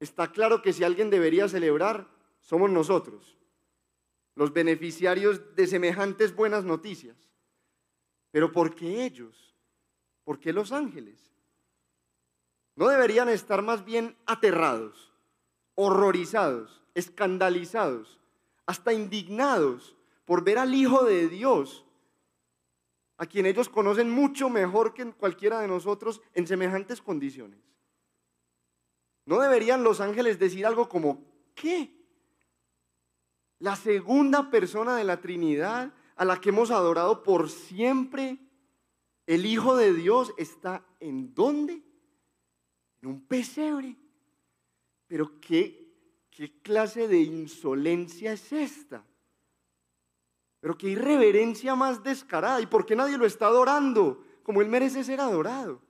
Está 0.00 0.32
claro 0.32 0.62
que 0.62 0.72
si 0.72 0.82
alguien 0.82 1.10
debería 1.10 1.46
celebrar, 1.46 2.08
somos 2.40 2.70
nosotros 2.70 3.36
los 4.34 4.50
beneficiarios 4.50 5.54
de 5.54 5.66
semejantes 5.66 6.34
buenas 6.34 6.64
noticias. 6.64 7.18
Pero 8.30 8.50
¿por 8.50 8.74
qué 8.74 9.04
ellos? 9.04 9.54
¿Por 10.24 10.40
qué 10.40 10.54
los 10.54 10.72
ángeles? 10.72 11.34
¿No 12.76 12.88
deberían 12.88 13.28
estar 13.28 13.60
más 13.60 13.84
bien 13.84 14.16
aterrados, 14.24 15.12
horrorizados, 15.74 16.85
escandalizados, 16.96 18.18
hasta 18.64 18.92
indignados 18.92 19.94
por 20.24 20.42
ver 20.42 20.58
al 20.58 20.74
Hijo 20.74 21.04
de 21.04 21.28
Dios, 21.28 21.84
a 23.18 23.26
quien 23.26 23.46
ellos 23.46 23.68
conocen 23.68 24.10
mucho 24.10 24.48
mejor 24.48 24.94
que 24.94 25.12
cualquiera 25.12 25.60
de 25.60 25.68
nosotros 25.68 26.22
en 26.34 26.46
semejantes 26.46 27.02
condiciones? 27.02 27.60
¿No 29.26 29.38
deberían 29.40 29.84
los 29.84 30.00
ángeles 30.00 30.38
decir 30.38 30.64
algo 30.64 30.88
como, 30.88 31.22
¿qué? 31.54 31.94
La 33.58 33.76
segunda 33.76 34.50
persona 34.50 34.96
de 34.96 35.04
la 35.04 35.20
Trinidad 35.20 35.92
a 36.16 36.24
la 36.24 36.40
que 36.40 36.48
hemos 36.48 36.70
adorado 36.70 37.22
por 37.22 37.50
siempre, 37.50 38.38
el 39.26 39.44
Hijo 39.44 39.76
de 39.76 39.92
Dios, 39.92 40.32
está 40.38 40.86
en 40.98 41.34
dónde? 41.34 41.82
En 43.02 43.08
un 43.08 43.26
pesebre. 43.26 43.96
Pero 45.06 45.38
¿qué, 45.40 45.85
qué 46.36 46.52
clase 46.60 47.08
de 47.08 47.16
insolencia 47.16 48.34
es 48.34 48.52
esta? 48.52 49.02
Pero 50.60 50.76
qué 50.76 50.90
irreverencia 50.90 51.74
más 51.74 52.02
descarada. 52.02 52.60
¿Y 52.60 52.66
por 52.66 52.84
qué 52.84 52.94
nadie 52.94 53.16
lo 53.16 53.24
está 53.24 53.46
adorando 53.46 54.22
como 54.42 54.60
él 54.60 54.68
merece 54.68 55.02
ser 55.02 55.18
adorado? 55.18 55.80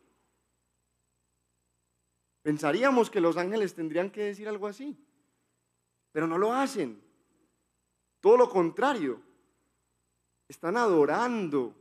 Pensaríamos 2.42 3.10
que 3.10 3.20
los 3.20 3.36
ángeles 3.36 3.74
tendrían 3.74 4.08
que 4.08 4.22
decir 4.22 4.46
algo 4.46 4.68
así, 4.68 4.96
pero 6.12 6.28
no 6.28 6.38
lo 6.38 6.52
hacen. 6.52 7.02
Todo 8.20 8.36
lo 8.36 8.48
contrario, 8.48 9.20
están 10.46 10.76
adorando 10.76 11.74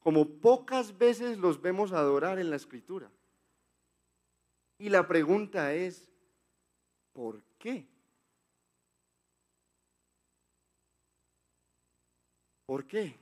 como 0.00 0.28
pocas 0.28 0.98
veces 0.98 1.38
los 1.38 1.62
vemos 1.62 1.92
adorar 1.92 2.38
en 2.38 2.50
la 2.50 2.56
escritura. 2.56 3.10
Y 4.76 4.90
la 4.90 5.08
pregunta 5.08 5.72
es, 5.72 6.12
¿por 7.14 7.45
qué? 7.58 7.86
¿Por 12.66 12.86
qué? 12.86 13.16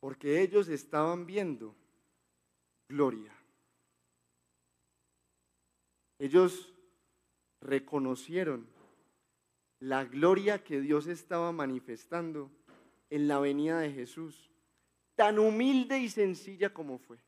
Porque 0.00 0.40
ellos 0.40 0.68
estaban 0.68 1.26
viendo 1.26 1.74
gloria. 2.88 3.32
Ellos 6.18 6.72
reconocieron 7.60 8.66
la 9.80 10.04
gloria 10.04 10.62
que 10.64 10.80
Dios 10.80 11.06
estaba 11.06 11.52
manifestando 11.52 12.50
en 13.10 13.28
la 13.28 13.38
venida 13.38 13.80
de 13.80 13.92
Jesús, 13.92 14.50
tan 15.14 15.38
humilde 15.38 15.98
y 15.98 16.08
sencilla 16.08 16.72
como 16.72 16.98
fue. 16.98 17.18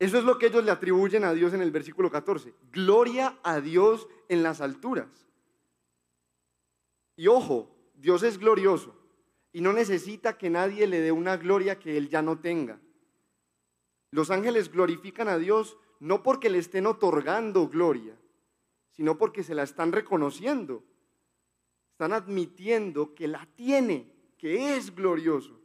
Eso 0.00 0.16
es 0.16 0.24
lo 0.24 0.38
que 0.38 0.46
ellos 0.46 0.64
le 0.64 0.70
atribuyen 0.70 1.24
a 1.24 1.34
Dios 1.34 1.52
en 1.52 1.60
el 1.60 1.70
versículo 1.70 2.10
14. 2.10 2.54
Gloria 2.72 3.38
a 3.42 3.60
Dios 3.60 4.08
en 4.30 4.42
las 4.42 4.62
alturas. 4.62 5.28
Y 7.16 7.26
ojo, 7.26 7.70
Dios 7.96 8.22
es 8.22 8.38
glorioso 8.38 8.96
y 9.52 9.60
no 9.60 9.74
necesita 9.74 10.38
que 10.38 10.48
nadie 10.48 10.86
le 10.86 11.02
dé 11.02 11.12
una 11.12 11.36
gloria 11.36 11.78
que 11.78 11.98
Él 11.98 12.08
ya 12.08 12.22
no 12.22 12.38
tenga. 12.38 12.80
Los 14.10 14.30
ángeles 14.30 14.72
glorifican 14.72 15.28
a 15.28 15.36
Dios 15.36 15.76
no 15.98 16.22
porque 16.22 16.48
le 16.48 16.56
estén 16.56 16.86
otorgando 16.86 17.68
gloria, 17.68 18.16
sino 18.92 19.18
porque 19.18 19.42
se 19.42 19.54
la 19.54 19.64
están 19.64 19.92
reconociendo. 19.92 20.82
Están 21.92 22.14
admitiendo 22.14 23.14
que 23.14 23.28
la 23.28 23.46
tiene, 23.54 24.10
que 24.38 24.76
es 24.76 24.94
glorioso. 24.94 25.60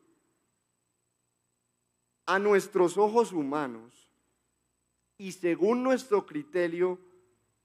A 2.25 2.37
nuestros 2.37 2.97
ojos 2.97 3.31
humanos 3.31 4.04
y 5.17 5.31
según 5.31 5.83
nuestro 5.83 6.25
criterio 6.25 6.99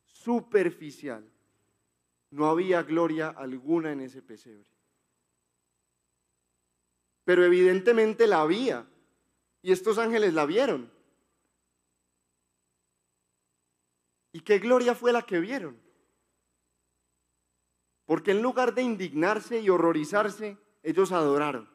superficial, 0.07 1.29
no 2.31 2.47
había 2.47 2.83
gloria 2.83 3.29
alguna 3.29 3.93
en 3.93 4.01
ese 4.01 4.23
pesebre. 4.23 4.65
Pero 7.25 7.45
evidentemente 7.45 8.27
la 8.27 8.43
había. 8.43 8.87
Y 9.63 9.73
estos 9.73 9.99
ángeles 9.99 10.33
la 10.33 10.47
vieron. 10.47 10.91
¿Y 14.33 14.41
qué 14.41 14.59
gloria 14.59 14.95
fue 14.95 15.13
la 15.13 15.23
que 15.23 15.41
vieron? 15.41 15.79
Porque 18.07 18.31
en 18.31 18.43
lugar 18.43 18.75
de 18.75 18.83
indignarse 18.83 19.61
y 19.61 19.69
horrorizarse, 19.69 20.57
ellos 20.83 21.13
adoraron. 21.13 21.69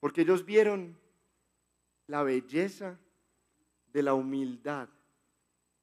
Porque 0.00 0.22
ellos 0.22 0.44
vieron 0.44 0.98
la 2.06 2.22
belleza 2.22 2.98
de 3.92 4.02
la 4.02 4.14
humildad 4.14 4.88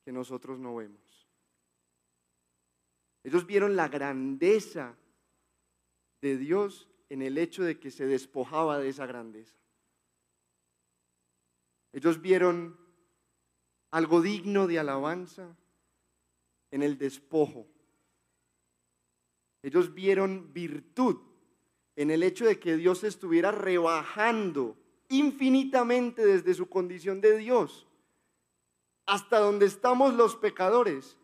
que 0.03 0.11
nosotros 0.11 0.59
no 0.59 0.75
vemos. 0.75 1.27
Ellos 3.23 3.45
vieron 3.45 3.75
la 3.75 3.87
grandeza 3.87 4.95
de 6.21 6.37
Dios 6.37 6.87
en 7.09 7.21
el 7.21 7.37
hecho 7.37 7.63
de 7.63 7.79
que 7.79 7.89
se 7.89 8.05
despojaba 8.05 8.77
de 8.77 8.89
esa 8.89 9.05
grandeza. 9.05 9.55
Ellos 11.91 12.21
vieron 12.21 12.77
algo 13.89 14.21
digno 14.21 14.67
de 14.67 14.77
alabanza 14.77 15.55
en 16.69 16.83
el 16.83 16.97
despojo. 16.97 17.65
Ellos 19.63 19.93
vieron 19.93 20.53
virtud 20.53 21.17
en 21.95 22.11
el 22.11 22.21
hecho 22.21 22.45
de 22.45 22.59
que 22.59 22.75
Dios 22.75 23.03
estuviera 23.03 23.51
rebajando 23.51 24.77
infinitamente 25.09 26.25
desde 26.25 26.53
su 26.53 26.67
condición 26.67 27.21
de 27.21 27.37
Dios 27.37 27.87
hasta 29.05 29.39
donde 29.39 29.65
estamos 29.65 30.13
los 30.13 30.35
pecadores, 30.35 31.17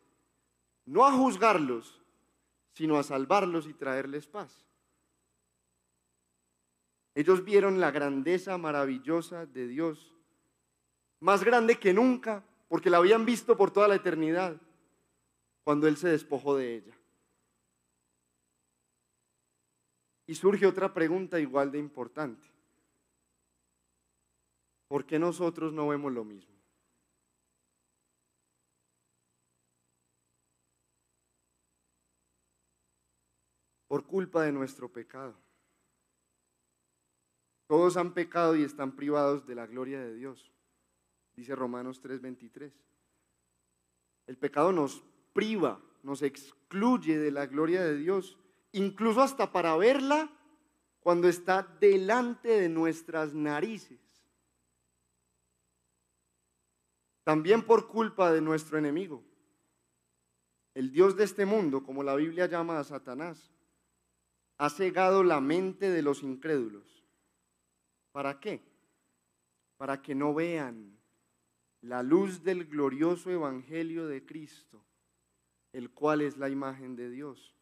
no 0.86 1.06
a 1.06 1.12
juzgarlos, 1.12 2.02
sino 2.74 2.98
a 2.98 3.04
salvarlos 3.04 3.68
y 3.68 3.74
traerles 3.74 4.28
paz. 4.28 4.66
Ellos 7.14 7.44
vieron 7.44 7.80
la 7.80 7.92
grandeza 7.92 8.58
maravillosa 8.58 9.46
de 9.46 9.68
Dios, 9.68 10.16
más 11.20 11.44
grande 11.44 11.78
que 11.78 11.94
nunca, 11.94 12.44
porque 12.70 12.90
la 12.90 12.98
habían 12.98 13.26
visto 13.26 13.58
por 13.58 13.72
toda 13.72 13.88
la 13.88 13.96
eternidad 13.96 14.56
cuando 15.64 15.88
Él 15.88 15.98
se 15.98 16.08
despojó 16.08 16.56
de 16.56 16.76
ella. 16.76 16.98
Y 20.26 20.36
surge 20.36 20.66
otra 20.66 20.94
pregunta 20.94 21.40
igual 21.40 21.72
de 21.72 21.80
importante. 21.80 22.48
¿Por 24.88 25.06
qué 25.06 25.20
nosotros 25.20 25.74
no 25.74 25.90
vemos 25.90 26.12
lo 26.14 26.24
mismo? 26.24 26.61
Por 33.92 34.06
culpa 34.06 34.44
de 34.44 34.54
nuestro 34.54 34.88
pecado. 34.88 35.36
Todos 37.68 37.98
han 37.98 38.14
pecado 38.14 38.56
y 38.56 38.64
están 38.64 38.96
privados 38.96 39.46
de 39.46 39.54
la 39.54 39.68
gloria 39.68 40.00
de 40.00 40.16
Dios 40.16 40.50
dice 41.36 41.56
Romanos 41.56 42.00
3:23. 42.02 42.72
El 44.28 44.38
pecado 44.38 44.72
nos 44.72 45.04
priva, 45.34 45.82
nos 46.04 46.22
excluye 46.22 47.18
de 47.18 47.32
la 47.32 47.48
gloria 47.48 47.84
de 47.84 47.98
Dios, 47.98 48.38
incluso 48.72 49.22
hasta 49.22 49.52
para 49.52 49.76
verla 49.76 50.32
cuando 51.00 51.28
está 51.28 51.64
delante 51.80 52.48
de 52.48 52.70
nuestras 52.70 53.34
narices. 53.34 54.00
También 57.24 57.64
por 57.64 57.88
culpa 57.88 58.32
de 58.32 58.42
nuestro 58.42 58.78
enemigo, 58.78 59.24
el 60.76 60.92
Dios 60.92 61.18
de 61.18 61.24
este 61.24 61.46
mundo, 61.46 61.84
como 61.84 62.04
la 62.04 62.16
Biblia 62.16 62.46
llama 62.46 62.80
a 62.80 62.84
Satanás, 62.84 63.52
ha 64.62 64.70
cegado 64.70 65.24
la 65.24 65.42
mente 65.42 65.90
de 65.90 66.04
los 66.04 66.22
incrédulos. 66.22 67.04
¿Para 68.12 68.40
qué? 68.40 68.62
Para 69.78 70.04
que 70.04 70.14
no 70.14 70.36
vean 70.36 71.00
la 71.82 72.04
luz 72.04 72.44
del 72.44 72.66
glorioso 72.66 73.32
evangelio 73.32 74.06
de 74.06 74.24
Cristo, 74.24 74.86
el 75.74 75.90
cual 75.90 76.22
es 76.22 76.38
la 76.38 76.48
imagen 76.48 76.96
de 76.96 77.10
Dios. 77.10 77.56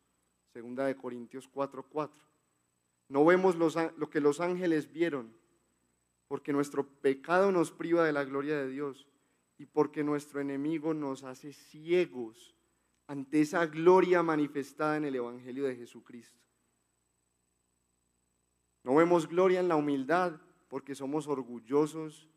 Segunda 0.52 0.86
de 0.88 0.98
Corintios 0.98 1.48
4:4. 1.48 2.12
No 3.08 3.24
vemos 3.24 3.56
lo 3.56 4.10
que 4.10 4.20
los 4.20 4.42
ángeles 4.42 4.92
vieron, 4.92 5.34
porque 6.28 6.52
nuestro 6.52 6.86
pecado 6.86 7.54
nos 7.54 7.72
priva 7.72 8.04
de 8.04 8.12
la 8.12 8.26
gloria 8.26 8.58
de 8.58 8.68
Dios 8.68 9.08
y 9.58 9.68
porque 9.68 10.04
nuestro 10.04 10.42
enemigo 10.42 10.94
nos 10.94 11.24
hace 11.24 11.54
ciegos 11.54 12.58
ante 13.08 13.40
esa 13.40 13.66
gloria 13.68 14.22
manifestada 14.22 14.98
en 14.98 15.06
el 15.06 15.16
evangelio 15.16 15.64
de 15.64 15.78
Jesucristo. 15.78 16.49
No 18.84 18.96
vemos 18.96 19.28
gloria 19.28 19.60
en 19.60 19.68
la 19.68 19.76
humildad 19.76 20.39
porque 20.68 20.96
somos 20.96 21.28
orgullosos 21.28 22.30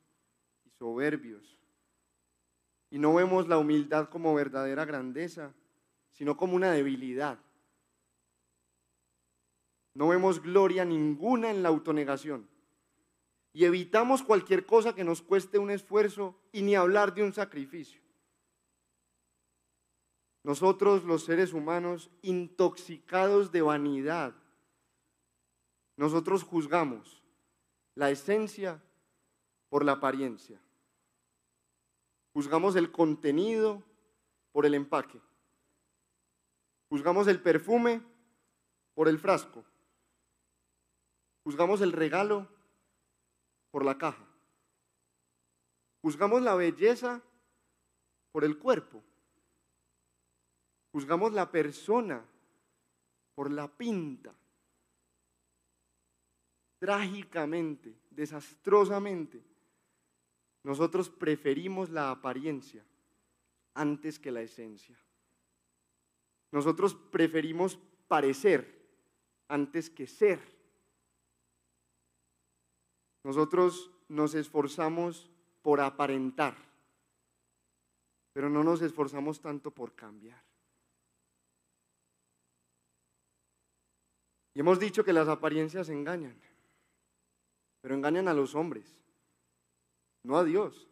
y 0.64 0.70
soberbios. 0.70 1.58
Y 2.90 2.98
no 2.98 3.14
vemos 3.14 3.48
la 3.48 3.58
humildad 3.58 4.08
como 4.08 4.34
verdadera 4.34 4.84
grandeza, 4.84 5.54
sino 6.10 6.36
como 6.36 6.56
una 6.56 6.72
debilidad. 6.72 7.38
No 9.94 10.08
vemos 10.08 10.40
gloria 10.40 10.84
ninguna 10.84 11.50
en 11.50 11.62
la 11.62 11.68
autonegación. 11.68 12.48
Y 13.52 13.64
evitamos 13.64 14.22
cualquier 14.22 14.64
cosa 14.64 14.94
que 14.94 15.04
nos 15.04 15.20
cueste 15.20 15.58
un 15.58 15.70
esfuerzo 15.70 16.34
y 16.52 16.62
ni 16.62 16.74
hablar 16.74 17.14
de 17.14 17.22
un 17.22 17.32
sacrificio. 17.32 18.00
Nosotros 20.42 21.04
los 21.04 21.24
seres 21.24 21.52
humanos 21.52 22.10
intoxicados 22.22 23.52
de 23.52 23.62
vanidad, 23.62 24.34
nosotros 25.96 26.42
juzgamos 26.42 27.22
la 27.94 28.10
esencia 28.10 28.82
por 29.68 29.84
la 29.84 29.92
apariencia. 29.92 30.60
Juzgamos 32.32 32.76
el 32.76 32.90
contenido 32.90 33.82
por 34.52 34.66
el 34.66 34.74
empaque. 34.74 35.20
Juzgamos 36.88 37.26
el 37.28 37.40
perfume 37.40 38.02
por 38.94 39.08
el 39.08 39.18
frasco. 39.18 39.64
Juzgamos 41.44 41.80
el 41.80 41.92
regalo 41.92 42.48
por 43.70 43.84
la 43.84 43.98
caja. 43.98 44.24
Juzgamos 46.02 46.42
la 46.42 46.54
belleza 46.54 47.22
por 48.32 48.44
el 48.44 48.58
cuerpo. 48.58 49.02
Juzgamos 50.92 51.32
la 51.32 51.50
persona 51.50 52.24
por 53.34 53.50
la 53.50 53.68
pinta. 53.68 54.34
Trágicamente, 56.82 57.94
desastrosamente, 58.10 59.40
nosotros 60.64 61.08
preferimos 61.08 61.90
la 61.90 62.10
apariencia 62.10 62.84
antes 63.74 64.18
que 64.18 64.32
la 64.32 64.42
esencia. 64.42 64.98
Nosotros 66.50 66.96
preferimos 66.96 67.78
parecer 68.08 68.84
antes 69.46 69.90
que 69.90 70.08
ser. 70.08 70.40
Nosotros 73.22 73.92
nos 74.08 74.34
esforzamos 74.34 75.30
por 75.62 75.80
aparentar, 75.80 76.56
pero 78.32 78.50
no 78.50 78.64
nos 78.64 78.82
esforzamos 78.82 79.40
tanto 79.40 79.70
por 79.70 79.94
cambiar. 79.94 80.42
Y 84.54 84.58
hemos 84.58 84.80
dicho 84.80 85.04
que 85.04 85.12
las 85.12 85.28
apariencias 85.28 85.88
engañan, 85.88 86.36
pero 87.82 87.94
engañan 87.94 88.28
a 88.28 88.32
los 88.32 88.54
hombres, 88.54 88.96
no 90.22 90.38
a 90.38 90.44
Dios. 90.44 90.88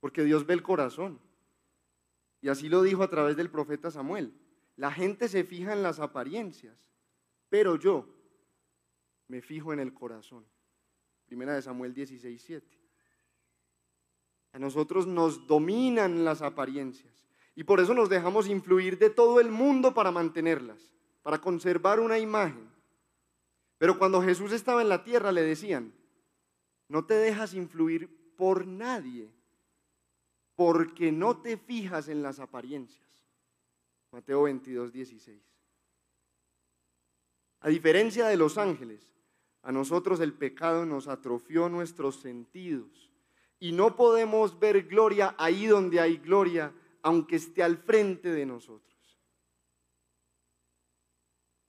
Porque 0.00 0.24
Dios 0.24 0.46
ve 0.46 0.54
el 0.54 0.62
corazón. 0.62 1.20
Y 2.40 2.48
así 2.48 2.70
lo 2.70 2.82
dijo 2.82 3.02
a 3.02 3.10
través 3.10 3.36
del 3.36 3.50
profeta 3.50 3.90
Samuel. 3.90 4.32
La 4.76 4.90
gente 4.90 5.28
se 5.28 5.44
fija 5.44 5.74
en 5.74 5.82
las 5.82 6.00
apariencias, 6.00 6.90
pero 7.50 7.76
yo 7.76 8.08
me 9.28 9.42
fijo 9.42 9.74
en 9.74 9.80
el 9.80 9.92
corazón. 9.92 10.46
Primera 11.26 11.54
de 11.54 11.60
Samuel 11.60 11.92
16, 11.92 12.42
7. 12.42 12.78
A 14.52 14.58
nosotros 14.58 15.06
nos 15.06 15.46
dominan 15.46 16.24
las 16.24 16.40
apariencias 16.40 17.28
y 17.54 17.64
por 17.64 17.80
eso 17.80 17.92
nos 17.92 18.08
dejamos 18.08 18.48
influir 18.48 18.98
de 18.98 19.10
todo 19.10 19.38
el 19.38 19.50
mundo 19.50 19.92
para 19.92 20.10
mantenerlas 20.10 20.92
para 21.22 21.40
conservar 21.40 22.00
una 22.00 22.18
imagen. 22.18 22.70
Pero 23.82 23.98
cuando 23.98 24.22
Jesús 24.22 24.52
estaba 24.52 24.80
en 24.80 24.88
la 24.88 25.02
tierra 25.02 25.32
le 25.32 25.42
decían, 25.42 25.92
no 26.86 27.04
te 27.04 27.14
dejas 27.14 27.52
influir 27.52 28.08
por 28.36 28.64
nadie, 28.64 29.28
porque 30.54 31.10
no 31.10 31.38
te 31.40 31.56
fijas 31.56 32.06
en 32.06 32.22
las 32.22 32.38
apariencias. 32.38 33.26
Mateo 34.12 34.44
22, 34.44 34.92
16. 34.92 35.42
A 37.58 37.68
diferencia 37.70 38.28
de 38.28 38.36
los 38.36 38.56
ángeles, 38.56 39.10
a 39.62 39.72
nosotros 39.72 40.20
el 40.20 40.32
pecado 40.32 40.86
nos 40.86 41.08
atrofió 41.08 41.68
nuestros 41.68 42.20
sentidos 42.20 43.10
y 43.58 43.72
no 43.72 43.96
podemos 43.96 44.60
ver 44.60 44.84
gloria 44.84 45.34
ahí 45.38 45.66
donde 45.66 45.98
hay 45.98 46.18
gloria, 46.18 46.72
aunque 47.02 47.34
esté 47.34 47.64
al 47.64 47.78
frente 47.78 48.30
de 48.30 48.46
nosotros 48.46 48.92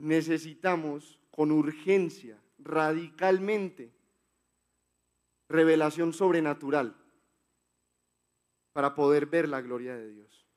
necesitamos 0.04 1.23
con 1.36 1.52
urgencia, 1.52 2.40
radicalmente, 2.60 3.92
revelación 5.50 6.14
sobrenatural 6.14 6.96
para 8.72 8.94
poder 8.94 9.26
ver 9.26 9.50
la 9.50 9.62
gloria 9.62 9.96
de 9.96 10.12
Dios. 10.12 10.48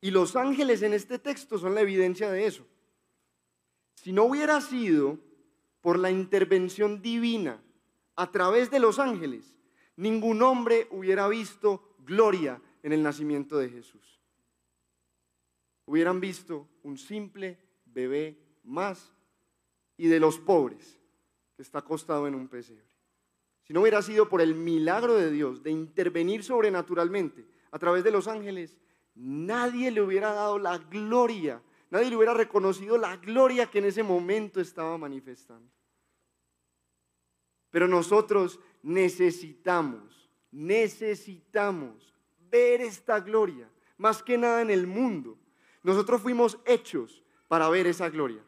Y 0.00 0.10
los 0.10 0.34
ángeles 0.34 0.80
en 0.82 0.94
este 0.94 1.18
texto 1.18 1.58
son 1.58 1.74
la 1.74 1.82
evidencia 1.82 2.30
de 2.30 2.46
eso. 2.46 2.66
Si 3.94 4.12
no 4.12 4.24
hubiera 4.24 4.62
sido 4.62 5.18
por 5.82 5.98
la 5.98 6.10
intervención 6.10 7.02
divina 7.02 7.62
a 8.16 8.30
través 8.30 8.70
de 8.70 8.80
los 8.80 8.98
ángeles, 8.98 9.58
ningún 9.96 10.40
hombre 10.40 10.88
hubiera 10.90 11.28
visto 11.28 11.96
gloria 11.98 12.62
en 12.82 12.94
el 12.94 13.02
nacimiento 13.02 13.58
de 13.58 13.68
Jesús. 13.68 14.20
Hubieran 15.84 16.18
visto 16.18 16.66
un 16.82 16.96
simple 16.96 17.58
bebé 17.84 18.38
más 18.62 19.13
y 19.96 20.08
de 20.08 20.20
los 20.20 20.38
pobres 20.38 21.00
que 21.56 21.62
está 21.62 21.78
acostado 21.78 22.26
en 22.26 22.34
un 22.34 22.48
pesebre. 22.48 22.84
Si 23.62 23.72
no 23.72 23.80
hubiera 23.80 24.02
sido 24.02 24.28
por 24.28 24.40
el 24.40 24.54
milagro 24.54 25.14
de 25.14 25.30
Dios 25.30 25.62
de 25.62 25.70
intervenir 25.70 26.44
sobrenaturalmente 26.44 27.46
a 27.70 27.78
través 27.78 28.04
de 28.04 28.10
los 28.10 28.28
ángeles, 28.28 28.76
nadie 29.14 29.90
le 29.90 30.02
hubiera 30.02 30.32
dado 30.32 30.58
la 30.58 30.78
gloria, 30.78 31.62
nadie 31.90 32.10
le 32.10 32.16
hubiera 32.16 32.34
reconocido 32.34 32.98
la 32.98 33.16
gloria 33.16 33.70
que 33.70 33.78
en 33.78 33.86
ese 33.86 34.02
momento 34.02 34.60
estaba 34.60 34.98
manifestando. 34.98 35.70
Pero 37.70 37.88
nosotros 37.88 38.60
necesitamos, 38.82 40.30
necesitamos 40.50 42.14
ver 42.50 42.82
esta 42.82 43.18
gloria, 43.20 43.68
más 43.96 44.22
que 44.22 44.36
nada 44.36 44.60
en 44.60 44.70
el 44.70 44.86
mundo. 44.86 45.38
Nosotros 45.82 46.20
fuimos 46.20 46.58
hechos 46.66 47.24
para 47.48 47.68
ver 47.68 47.86
esa 47.86 48.10
gloria. 48.10 48.44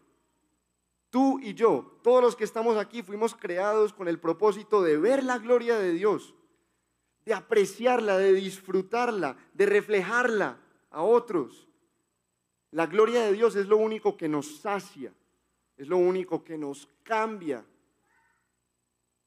Tú 1.11 1.39
y 1.41 1.55
yo, 1.55 1.99
todos 2.03 2.23
los 2.23 2.37
que 2.37 2.45
estamos 2.45 2.77
aquí, 2.77 3.03
fuimos 3.03 3.35
creados 3.35 3.93
con 3.93 4.09
el 4.09 4.19
propósito 4.19 4.83
de 4.83 4.99
ver 4.99 5.23
la 5.23 5.39
gloria 5.39 5.79
de 5.79 5.93
Dios, 5.93 6.35
de 7.25 7.35
apreciarla, 7.35 8.19
de 8.19 8.33
disfrutarla, 8.33 9.37
de 9.55 9.67
reflejarla 9.67 10.59
a 10.91 11.03
otros. 11.03 11.69
La 12.71 12.87
gloria 12.87 13.23
de 13.23 13.33
Dios 13.33 13.57
es 13.57 13.67
lo 13.67 13.77
único 13.77 14.17
que 14.17 14.29
nos 14.29 14.59
sacia, 14.59 15.15
es 15.77 15.89
lo 15.89 15.97
único 15.97 16.45
que 16.45 16.59
nos 16.59 16.89
cambia. 17.03 17.65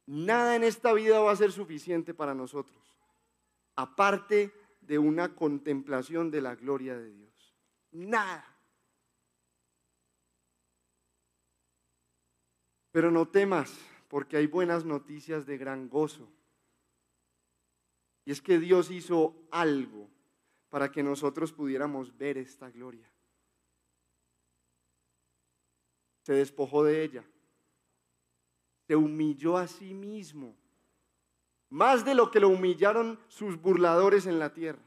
Nada 0.06 0.56
en 0.56 0.63
esta 0.63 0.94
vida 0.94 1.20
va 1.20 1.32
a 1.32 1.36
ser 1.36 1.52
suficiente 1.52 2.13
para 2.13 2.34
nosotros, 2.34 2.84
aparte 3.76 4.54
de 4.82 4.98
una 4.98 5.36
contemplación 5.36 6.32
de 6.32 6.42
la 6.42 6.56
gloria 6.56 6.98
de 6.98 7.12
Dios. 7.12 7.56
Nada. 7.92 8.59
Pero 13.00 13.12
no 13.12 13.30
temas, 13.30 13.80
porque 14.10 14.36
hay 14.36 14.46
buenas 14.46 14.84
noticias 14.84 15.46
de 15.46 15.58
gran 15.58 15.88
gozo. 15.88 16.28
Y 18.26 18.32
es 18.34 18.42
que 18.42 18.60
Dios 18.60 18.92
hizo 18.92 19.34
algo 19.52 20.10
para 20.70 20.92
que 20.92 21.02
nosotros 21.02 21.54
pudiéramos 21.54 22.18
ver 22.18 22.38
esta 22.38 22.70
gloria. 22.70 23.10
Se 26.24 26.34
despojó 26.34 26.84
de 26.84 27.02
ella. 27.02 27.24
Se 28.86 28.98
humilló 28.98 29.56
a 29.56 29.68
sí 29.68 29.94
mismo. 29.94 30.54
Más 31.70 32.04
de 32.04 32.16
lo 32.16 32.30
que 32.32 32.42
lo 32.42 32.50
humillaron 32.50 33.18
sus 33.30 33.62
burladores 33.62 34.26
en 34.26 34.40
la 34.40 34.54
tierra. 34.54 34.84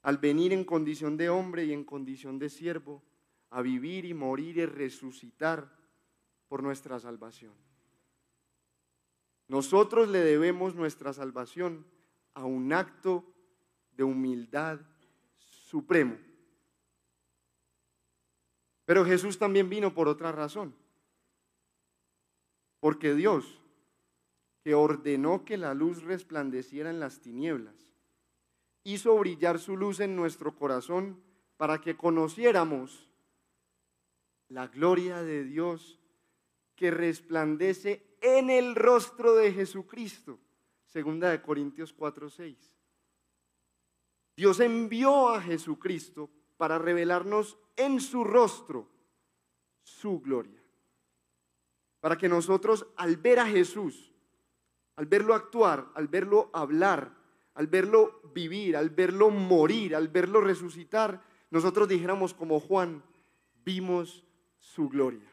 Al 0.00 0.16
venir 0.16 0.54
en 0.54 0.64
condición 0.64 1.18
de 1.18 1.28
hombre 1.28 1.66
y 1.66 1.74
en 1.74 1.84
condición 1.84 2.38
de 2.38 2.48
siervo, 2.48 3.02
a 3.50 3.62
vivir 3.62 4.04
y 4.04 4.14
morir 4.14 4.58
y 4.58 4.66
resucitar 4.66 5.70
por 6.48 6.62
nuestra 6.62 6.98
salvación. 6.98 7.52
Nosotros 9.48 10.08
le 10.08 10.20
debemos 10.20 10.74
nuestra 10.74 11.12
salvación 11.12 11.84
a 12.34 12.44
un 12.44 12.72
acto 12.72 13.24
de 13.96 14.04
humildad 14.04 14.80
supremo. 15.36 16.16
Pero 18.84 19.04
Jesús 19.04 19.38
también 19.38 19.68
vino 19.68 19.92
por 19.92 20.08
otra 20.08 20.32
razón. 20.32 20.74
Porque 22.78 23.14
Dios, 23.14 23.60
que 24.62 24.74
ordenó 24.74 25.44
que 25.44 25.56
la 25.56 25.74
luz 25.74 26.02
resplandeciera 26.02 26.90
en 26.90 27.00
las 27.00 27.20
tinieblas, 27.20 27.74
hizo 28.84 29.16
brillar 29.18 29.58
su 29.58 29.76
luz 29.76 30.00
en 30.00 30.16
nuestro 30.16 30.54
corazón 30.54 31.20
para 31.56 31.80
que 31.80 31.96
conociéramos 31.96 33.09
la 34.50 34.66
gloria 34.66 35.22
de 35.22 35.44
Dios 35.44 35.98
que 36.76 36.90
resplandece 36.90 38.16
en 38.20 38.50
el 38.50 38.74
rostro 38.74 39.34
de 39.34 39.52
Jesucristo. 39.52 40.38
Segunda 40.86 41.30
de 41.30 41.40
Corintios 41.40 41.94
4:6. 41.94 42.56
Dios 44.36 44.60
envió 44.60 45.28
a 45.28 45.40
Jesucristo 45.40 46.30
para 46.56 46.78
revelarnos 46.78 47.58
en 47.76 48.00
su 48.00 48.24
rostro 48.24 48.88
su 49.82 50.20
gloria. 50.20 50.62
Para 52.00 52.16
que 52.16 52.28
nosotros 52.28 52.86
al 52.96 53.16
ver 53.16 53.38
a 53.38 53.46
Jesús, 53.46 54.12
al 54.96 55.06
verlo 55.06 55.34
actuar, 55.34 55.90
al 55.94 56.08
verlo 56.08 56.50
hablar, 56.52 57.14
al 57.54 57.66
verlo 57.66 58.20
vivir, 58.34 58.76
al 58.76 58.90
verlo 58.90 59.30
morir, 59.30 59.94
al 59.94 60.08
verlo 60.08 60.40
resucitar, 60.40 61.22
nosotros 61.50 61.88
dijéramos 61.88 62.32
como 62.32 62.58
Juan, 62.58 63.02
vimos 63.64 64.24
su 64.60 64.88
gloria. 64.88 65.28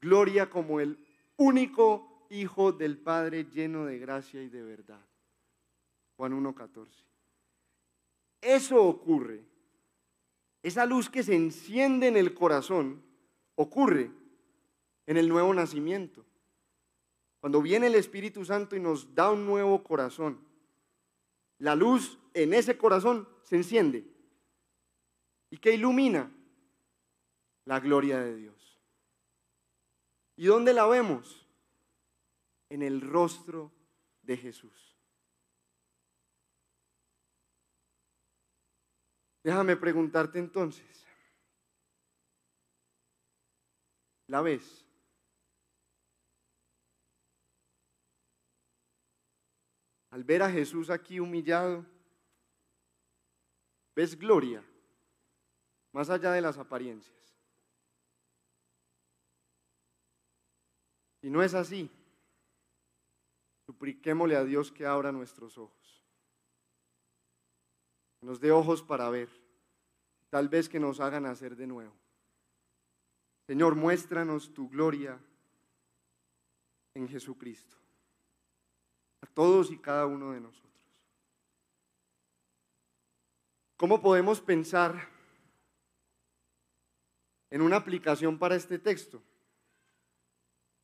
Gloria 0.00 0.48
como 0.48 0.80
el 0.80 0.98
único 1.36 2.26
Hijo 2.30 2.72
del 2.72 2.98
Padre 2.98 3.44
lleno 3.44 3.86
de 3.86 3.98
gracia 3.98 4.42
y 4.42 4.48
de 4.48 4.62
verdad. 4.62 5.00
Juan 6.16 6.32
1.14. 6.32 6.86
Eso 8.40 8.82
ocurre. 8.82 9.44
Esa 10.62 10.84
luz 10.84 11.08
que 11.08 11.22
se 11.22 11.34
enciende 11.34 12.08
en 12.08 12.16
el 12.16 12.34
corazón 12.34 13.02
ocurre 13.54 14.10
en 15.06 15.16
el 15.16 15.28
nuevo 15.28 15.54
nacimiento. 15.54 16.24
Cuando 17.40 17.62
viene 17.62 17.86
el 17.86 17.94
Espíritu 17.94 18.44
Santo 18.44 18.76
y 18.76 18.80
nos 18.80 19.14
da 19.14 19.30
un 19.30 19.46
nuevo 19.46 19.82
corazón, 19.82 20.38
la 21.58 21.74
luz 21.74 22.18
en 22.34 22.52
ese 22.52 22.76
corazón 22.76 23.28
se 23.42 23.56
enciende. 23.56 24.04
¿Y 25.50 25.56
qué 25.56 25.72
ilumina? 25.72 26.30
La 27.68 27.80
gloria 27.80 28.18
de 28.20 28.34
Dios. 28.34 28.80
¿Y 30.36 30.46
dónde 30.46 30.72
la 30.72 30.86
vemos? 30.86 31.46
En 32.70 32.80
el 32.82 33.02
rostro 33.02 33.70
de 34.22 34.38
Jesús. 34.38 34.96
Déjame 39.42 39.76
preguntarte 39.76 40.38
entonces, 40.38 41.06
¿la 44.28 44.40
ves? 44.40 44.86
Al 50.08 50.24
ver 50.24 50.42
a 50.42 50.50
Jesús 50.50 50.88
aquí 50.88 51.20
humillado, 51.20 51.84
¿ves 53.94 54.18
gloria? 54.18 54.64
Más 55.92 56.08
allá 56.08 56.32
de 56.32 56.40
las 56.40 56.56
apariencias. 56.56 57.17
Si 61.28 61.30
no 61.30 61.42
es 61.42 61.52
así, 61.52 61.90
supliquémosle 63.66 64.34
a 64.34 64.44
Dios 64.44 64.72
que 64.72 64.86
abra 64.86 65.12
nuestros 65.12 65.58
ojos 65.58 65.78
nos 68.22 68.40
dé 68.40 68.50
ojos 68.50 68.82
para 68.82 69.10
ver, 69.10 69.28
tal 70.30 70.48
vez 70.48 70.70
que 70.70 70.80
nos 70.80 71.00
hagan 71.00 71.26
hacer 71.26 71.54
de 71.54 71.66
nuevo. 71.66 71.92
Señor, 73.46 73.74
muéstranos 73.74 74.54
tu 74.54 74.70
gloria 74.70 75.20
en 76.94 77.06
Jesucristo, 77.06 77.76
a 79.20 79.26
todos 79.26 79.70
y 79.70 79.76
cada 79.76 80.06
uno 80.06 80.32
de 80.32 80.40
nosotros. 80.40 80.72
¿Cómo 83.76 84.00
podemos 84.00 84.40
pensar 84.40 85.10
en 87.50 87.60
una 87.60 87.76
aplicación 87.76 88.38
para 88.38 88.56
este 88.56 88.78
texto? 88.78 89.22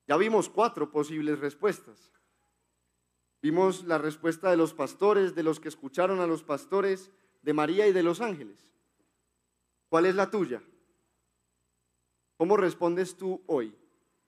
Ya 0.07 0.17
vimos 0.17 0.49
cuatro 0.49 0.91
posibles 0.91 1.39
respuestas. 1.39 2.11
Vimos 3.41 3.85
la 3.85 3.99
respuesta 3.99 4.51
de 4.51 4.57
los 4.57 4.75
pastores, 4.75 5.35
de 5.35 5.43
los 5.43 5.61
que 5.61 5.69
escucharon 5.69 6.21
a 6.21 6.27
los 6.27 6.43
pastores, 6.43 7.11
de 7.43 7.53
María 7.53 7.87
y 7.87 7.93
de 7.93 8.03
los 8.03 8.21
ángeles. 8.21 8.73
¿Cuál 9.89 10.07
es 10.07 10.15
la 10.15 10.31
tuya? 10.31 10.63
¿Cómo 12.37 12.57
respondes 12.57 13.17
tú 13.17 13.43
hoy? 13.47 13.77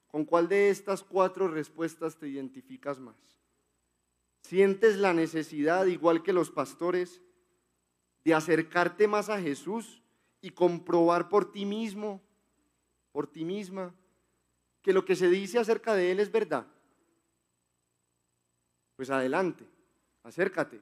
¿Con 0.06 0.24
cuál 0.24 0.48
de 0.48 0.70
estas 0.70 1.02
cuatro 1.02 1.48
respuestas 1.48 2.18
te 2.18 2.28
identificas 2.28 3.00
más? 3.00 3.16
¿Sientes 4.42 4.96
la 4.96 5.12
necesidad, 5.12 5.86
igual 5.86 6.22
que 6.22 6.32
los 6.32 6.50
pastores, 6.50 7.20
de 8.24 8.34
acercarte 8.34 9.08
más 9.08 9.28
a 9.28 9.40
Jesús 9.40 10.02
y 10.40 10.50
comprobar 10.50 11.28
por 11.28 11.50
ti 11.50 11.64
mismo, 11.64 12.22
por 13.12 13.26
ti 13.26 13.44
misma, 13.44 13.94
que 14.86 14.92
lo 14.92 15.04
que 15.04 15.16
se 15.16 15.28
dice 15.28 15.58
acerca 15.58 15.96
de 15.96 16.12
Él 16.12 16.20
es 16.20 16.30
verdad? 16.30 16.64
Pues 18.94 19.10
adelante, 19.10 19.66
acércate 20.22 20.80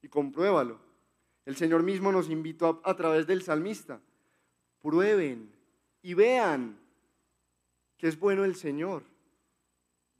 y 0.00 0.08
compruébalo. 0.08 0.78
El 1.44 1.56
Señor 1.56 1.82
mismo 1.82 2.12
nos 2.12 2.30
invitó 2.30 2.80
a, 2.84 2.94
través 2.94 3.26
del 3.26 3.42
salmista. 3.42 4.00
Prueben 4.80 5.50
y 6.00 6.14
vean 6.14 6.78
que 7.96 8.06
es 8.06 8.16
bueno 8.16 8.44
el 8.44 8.54
Señor. 8.54 9.02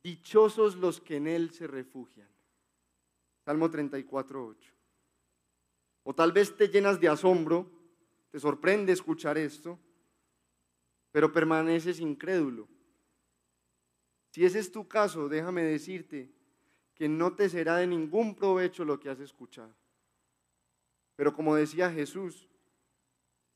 Dichosos 0.02 0.74
los 0.74 1.00
que 1.00 1.18
en 1.18 1.28
Él 1.28 1.52
se 1.52 1.68
refugian. 1.68 2.28
Salmo 3.44 3.70
34, 3.70 4.44
8. 4.44 4.72
O 6.02 6.14
tal 6.16 6.32
vez 6.32 6.56
te 6.56 6.66
llenas 6.66 6.98
de 6.98 7.06
asombro, 7.06 7.70
te 8.32 8.40
sorprende 8.40 8.92
escuchar 8.92 9.38
esto, 9.38 9.78
pero 11.12 11.30
permaneces 11.30 12.00
incrédulo. 12.00 12.66
Si 14.38 14.44
ese 14.44 14.60
es 14.60 14.70
tu 14.70 14.86
caso, 14.86 15.28
déjame 15.28 15.64
decirte 15.64 16.30
que 16.94 17.08
no 17.08 17.34
te 17.34 17.48
será 17.48 17.78
de 17.78 17.88
ningún 17.88 18.36
provecho 18.36 18.84
lo 18.84 19.00
que 19.00 19.10
has 19.10 19.18
escuchado. 19.18 19.74
Pero 21.16 21.34
como 21.34 21.56
decía 21.56 21.90
Jesús, 21.90 22.48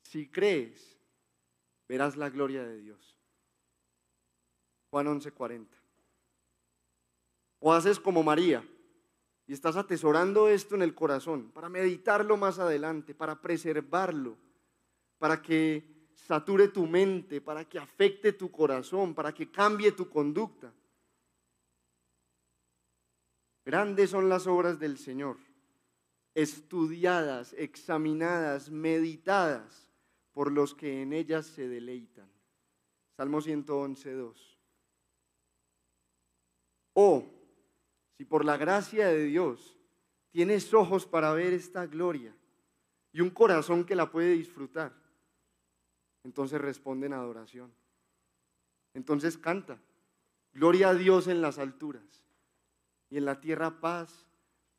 si 0.03 0.29
crees, 0.29 0.99
verás 1.87 2.17
la 2.17 2.31
gloria 2.31 2.65
de 2.65 2.79
Dios. 2.79 3.17
Juan 4.91 5.07
11:40. 5.07 5.69
O 7.61 7.73
haces 7.73 8.01
como 8.01 8.25
María 8.25 8.69
y 9.47 9.53
estás 9.53 9.77
atesorando 9.77 10.49
esto 10.49 10.75
en 10.75 10.83
el 10.83 10.97
corazón 10.97 11.53
para 11.53 11.69
meditarlo 11.69 12.37
más 12.37 12.59
adelante, 12.59 13.15
para 13.15 13.41
preservarlo, 13.41 14.37
para 15.19 15.43
que 15.43 15.92
sature 16.27 16.69
tu 16.69 16.87
mente, 16.87 17.41
para 17.41 17.65
que 17.65 17.79
afecte 17.79 18.33
tu 18.33 18.51
corazón, 18.51 19.15
para 19.15 19.33
que 19.33 19.51
cambie 19.51 19.93
tu 19.93 20.09
conducta. 20.09 20.73
Grandes 23.65 24.11
son 24.11 24.29
las 24.29 24.47
obras 24.47 24.79
del 24.79 24.99
Señor 24.99 25.37
estudiadas, 26.35 27.55
examinadas, 27.59 28.71
meditadas 28.71 29.89
por 30.33 30.51
los 30.51 30.75
que 30.75 31.03
en 31.03 31.13
ellas 31.13 31.47
se 31.47 31.69
deleitan. 31.69 32.31
Salmo 33.17 33.41
111, 33.41 34.13
2. 34.13 34.59
O, 36.95 37.25
si 38.17 38.25
por 38.25 38.45
la 38.45 38.57
gracia 38.57 39.09
de 39.09 39.25
Dios 39.25 39.77
tienes 40.31 40.73
ojos 40.73 41.07
para 41.07 41.33
ver 41.33 41.53
esta 41.53 41.87
gloria 41.87 42.35
y 43.13 43.21
un 43.21 43.31
corazón 43.31 43.85
que 43.85 43.95
la 43.95 44.11
puede 44.11 44.33
disfrutar, 44.33 44.95
entonces 46.25 46.61
responde 46.61 47.07
en 47.07 47.13
adoración. 47.15 47.73
Entonces 48.95 49.39
canta, 49.39 49.81
gloria 50.53 50.91
a 50.91 50.95
Dios 50.95 51.27
en 51.27 51.41
las 51.41 51.59
alturas 51.59 52.25
y 53.11 53.17
en 53.17 53.25
la 53.25 53.41
tierra 53.41 53.81
paz 53.81 54.27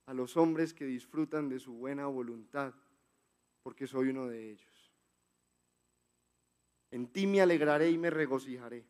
a 0.06 0.14
los 0.14 0.38
hombres 0.38 0.74
que 0.74 0.86
disfrutan 0.86 1.50
de 1.50 1.60
su 1.60 1.74
buena 1.74 2.06
voluntad, 2.08 2.74
porque 3.62 3.88
soy 3.88 4.10
uno 4.10 4.28
de 4.28 4.52
ellos. 4.52 4.92
En 6.92 7.08
ti 7.08 7.26
me 7.26 7.42
alegraré 7.42 7.90
y 7.90 7.98
me 7.98 8.10
regocijaré. 8.10 8.86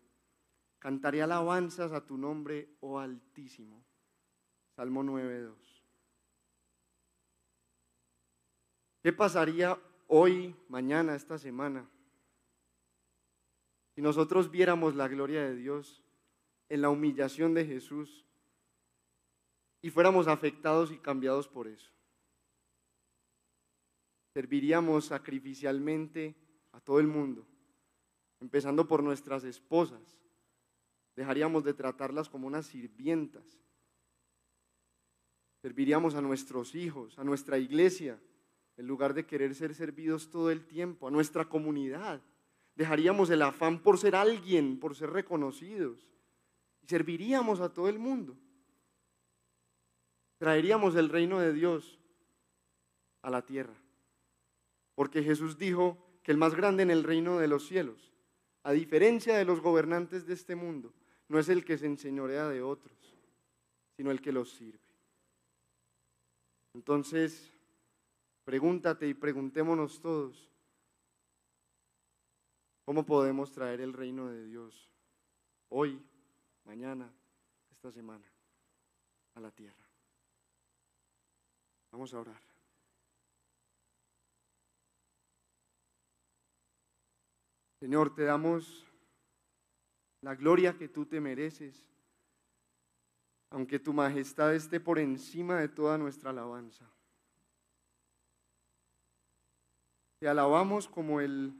Cantaré 0.79 1.21
alabanzas 1.21 1.93
a 1.93 2.05
tu 2.05 2.17
nombre, 2.17 2.75
oh 2.81 2.99
Altísimo. 2.99 3.85
Salmo 4.75 5.03
9.2. 5.03 5.53
¿Qué 9.01 9.13
pasaría 9.13 9.77
hoy, 10.07 10.55
mañana, 10.67 11.15
esta 11.15 11.37
semana, 11.37 11.87
si 13.95 14.01
nosotros 14.01 14.49
viéramos 14.49 14.95
la 14.95 15.07
gloria 15.07 15.43
de 15.43 15.55
Dios 15.55 16.03
en 16.69 16.81
la 16.81 16.89
humillación 16.89 17.53
de 17.53 17.65
Jesús 17.65 18.25
y 19.81 19.89
fuéramos 19.89 20.27
afectados 20.27 20.91
y 20.91 20.97
cambiados 20.97 21.47
por 21.47 21.67
eso. 21.67 21.91
Serviríamos 24.33 25.05
sacrificialmente 25.05 26.35
a 26.71 26.79
todo 26.79 26.99
el 26.99 27.07
mundo, 27.07 27.45
empezando 28.39 28.87
por 28.87 29.03
nuestras 29.03 29.43
esposas. 29.43 30.17
Dejaríamos 31.15 31.63
de 31.63 31.75
tratarlas 31.75 32.29
como 32.29 32.47
unas 32.47 32.65
sirvientas. 32.65 33.43
Serviríamos 35.61 36.15
a 36.15 36.21
nuestros 36.21 36.73
hijos, 36.73 37.19
a 37.19 37.23
nuestra 37.23 37.59
iglesia, 37.59 38.19
en 38.77 38.87
lugar 38.87 39.13
de 39.13 39.27
querer 39.27 39.53
ser 39.53 39.75
servidos 39.75 40.31
todo 40.31 40.49
el 40.49 40.65
tiempo, 40.65 41.07
a 41.07 41.11
nuestra 41.11 41.45
comunidad. 41.45 42.21
Dejaríamos 42.75 43.29
el 43.29 43.41
afán 43.41 43.81
por 43.81 43.97
ser 43.97 44.15
alguien, 44.15 44.79
por 44.79 44.95
ser 44.95 45.11
reconocidos. 45.11 45.99
Y 46.81 46.87
serviríamos 46.87 47.59
a 47.59 47.73
todo 47.73 47.89
el 47.89 47.99
mundo 47.99 48.37
traeríamos 50.43 50.95
el 50.95 51.07
reino 51.07 51.39
de 51.39 51.53
Dios 51.53 51.97
a 53.21 53.29
la 53.29 53.45
tierra. 53.45 53.75
Porque 54.93 55.23
Jesús 55.23 55.57
dijo 55.57 55.97
que 56.21 56.33
el 56.33 56.37
más 56.37 56.53
grande 56.53 56.83
en 56.83 56.91
el 56.91 57.05
reino 57.05 57.39
de 57.39 57.47
los 57.47 57.65
cielos, 57.65 58.11
a 58.63 58.73
diferencia 58.73 59.37
de 59.37 59.45
los 59.45 59.61
gobernantes 59.61 60.25
de 60.25 60.33
este 60.33 60.57
mundo, 60.57 60.93
no 61.29 61.39
es 61.39 61.47
el 61.47 61.63
que 61.63 61.77
se 61.77 61.85
enseñorea 61.85 62.49
de 62.49 62.61
otros, 62.61 63.15
sino 63.95 64.11
el 64.11 64.19
que 64.19 64.33
los 64.33 64.51
sirve. 64.51 64.81
Entonces, 66.73 67.49
pregúntate 68.43 69.07
y 69.07 69.13
preguntémonos 69.13 70.01
todos, 70.01 70.51
¿cómo 72.83 73.05
podemos 73.05 73.51
traer 73.51 73.81
el 73.81 73.93
reino 73.93 74.27
de 74.29 74.45
Dios 74.45 74.89
hoy, 75.69 76.01
mañana, 76.65 77.11
esta 77.71 77.91
semana, 77.91 78.25
a 79.35 79.39
la 79.39 79.51
tierra? 79.51 79.87
Vamos 81.91 82.13
a 82.13 82.19
orar. 82.19 82.41
Señor, 87.79 88.15
te 88.15 88.23
damos 88.23 88.87
la 90.21 90.35
gloria 90.35 90.77
que 90.77 90.87
tú 90.87 91.05
te 91.05 91.19
mereces, 91.19 91.85
aunque 93.49 93.77
tu 93.77 93.91
majestad 93.91 94.55
esté 94.55 94.79
por 94.79 94.97
encima 94.97 95.59
de 95.59 95.67
toda 95.67 95.97
nuestra 95.97 96.29
alabanza. 96.29 96.89
Te 100.17 100.29
alabamos 100.29 100.87
como 100.87 101.19
el 101.19 101.53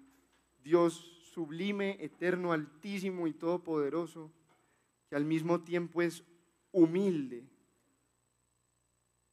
Dios 0.64 1.13
sublime, 1.34 1.98
eterno, 2.00 2.52
altísimo 2.52 3.28
y 3.28 3.34
todopoderoso, 3.34 4.32
que 5.10 5.16
al 5.16 5.26
mismo 5.26 5.62
tiempo 5.62 6.02
es 6.02 6.24
humilde. 6.72 7.44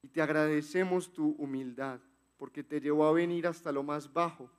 Y 0.03 0.09
te 0.09 0.23
agradecemos 0.23 1.13
tu 1.13 1.33
humildad, 1.33 2.01
porque 2.39 2.65
te 2.65 2.81
llevó 2.81 3.07
a 3.07 3.13
venir 3.13 3.47
hasta 3.47 3.71
lo 3.71 3.83
más 3.83 4.13
bajo, 4.13 4.51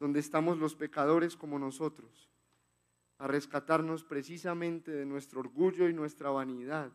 donde 0.00 0.20
estamos 0.20 0.58
los 0.58 0.74
pecadores 0.74 1.36
como 1.36 1.58
nosotros 1.58 2.30
a 3.18 3.26
rescatarnos 3.26 4.04
precisamente 4.04 4.90
de 4.90 5.06
nuestro 5.06 5.40
orgullo 5.40 5.88
y 5.88 5.94
nuestra 5.94 6.30
vanidad 6.30 6.92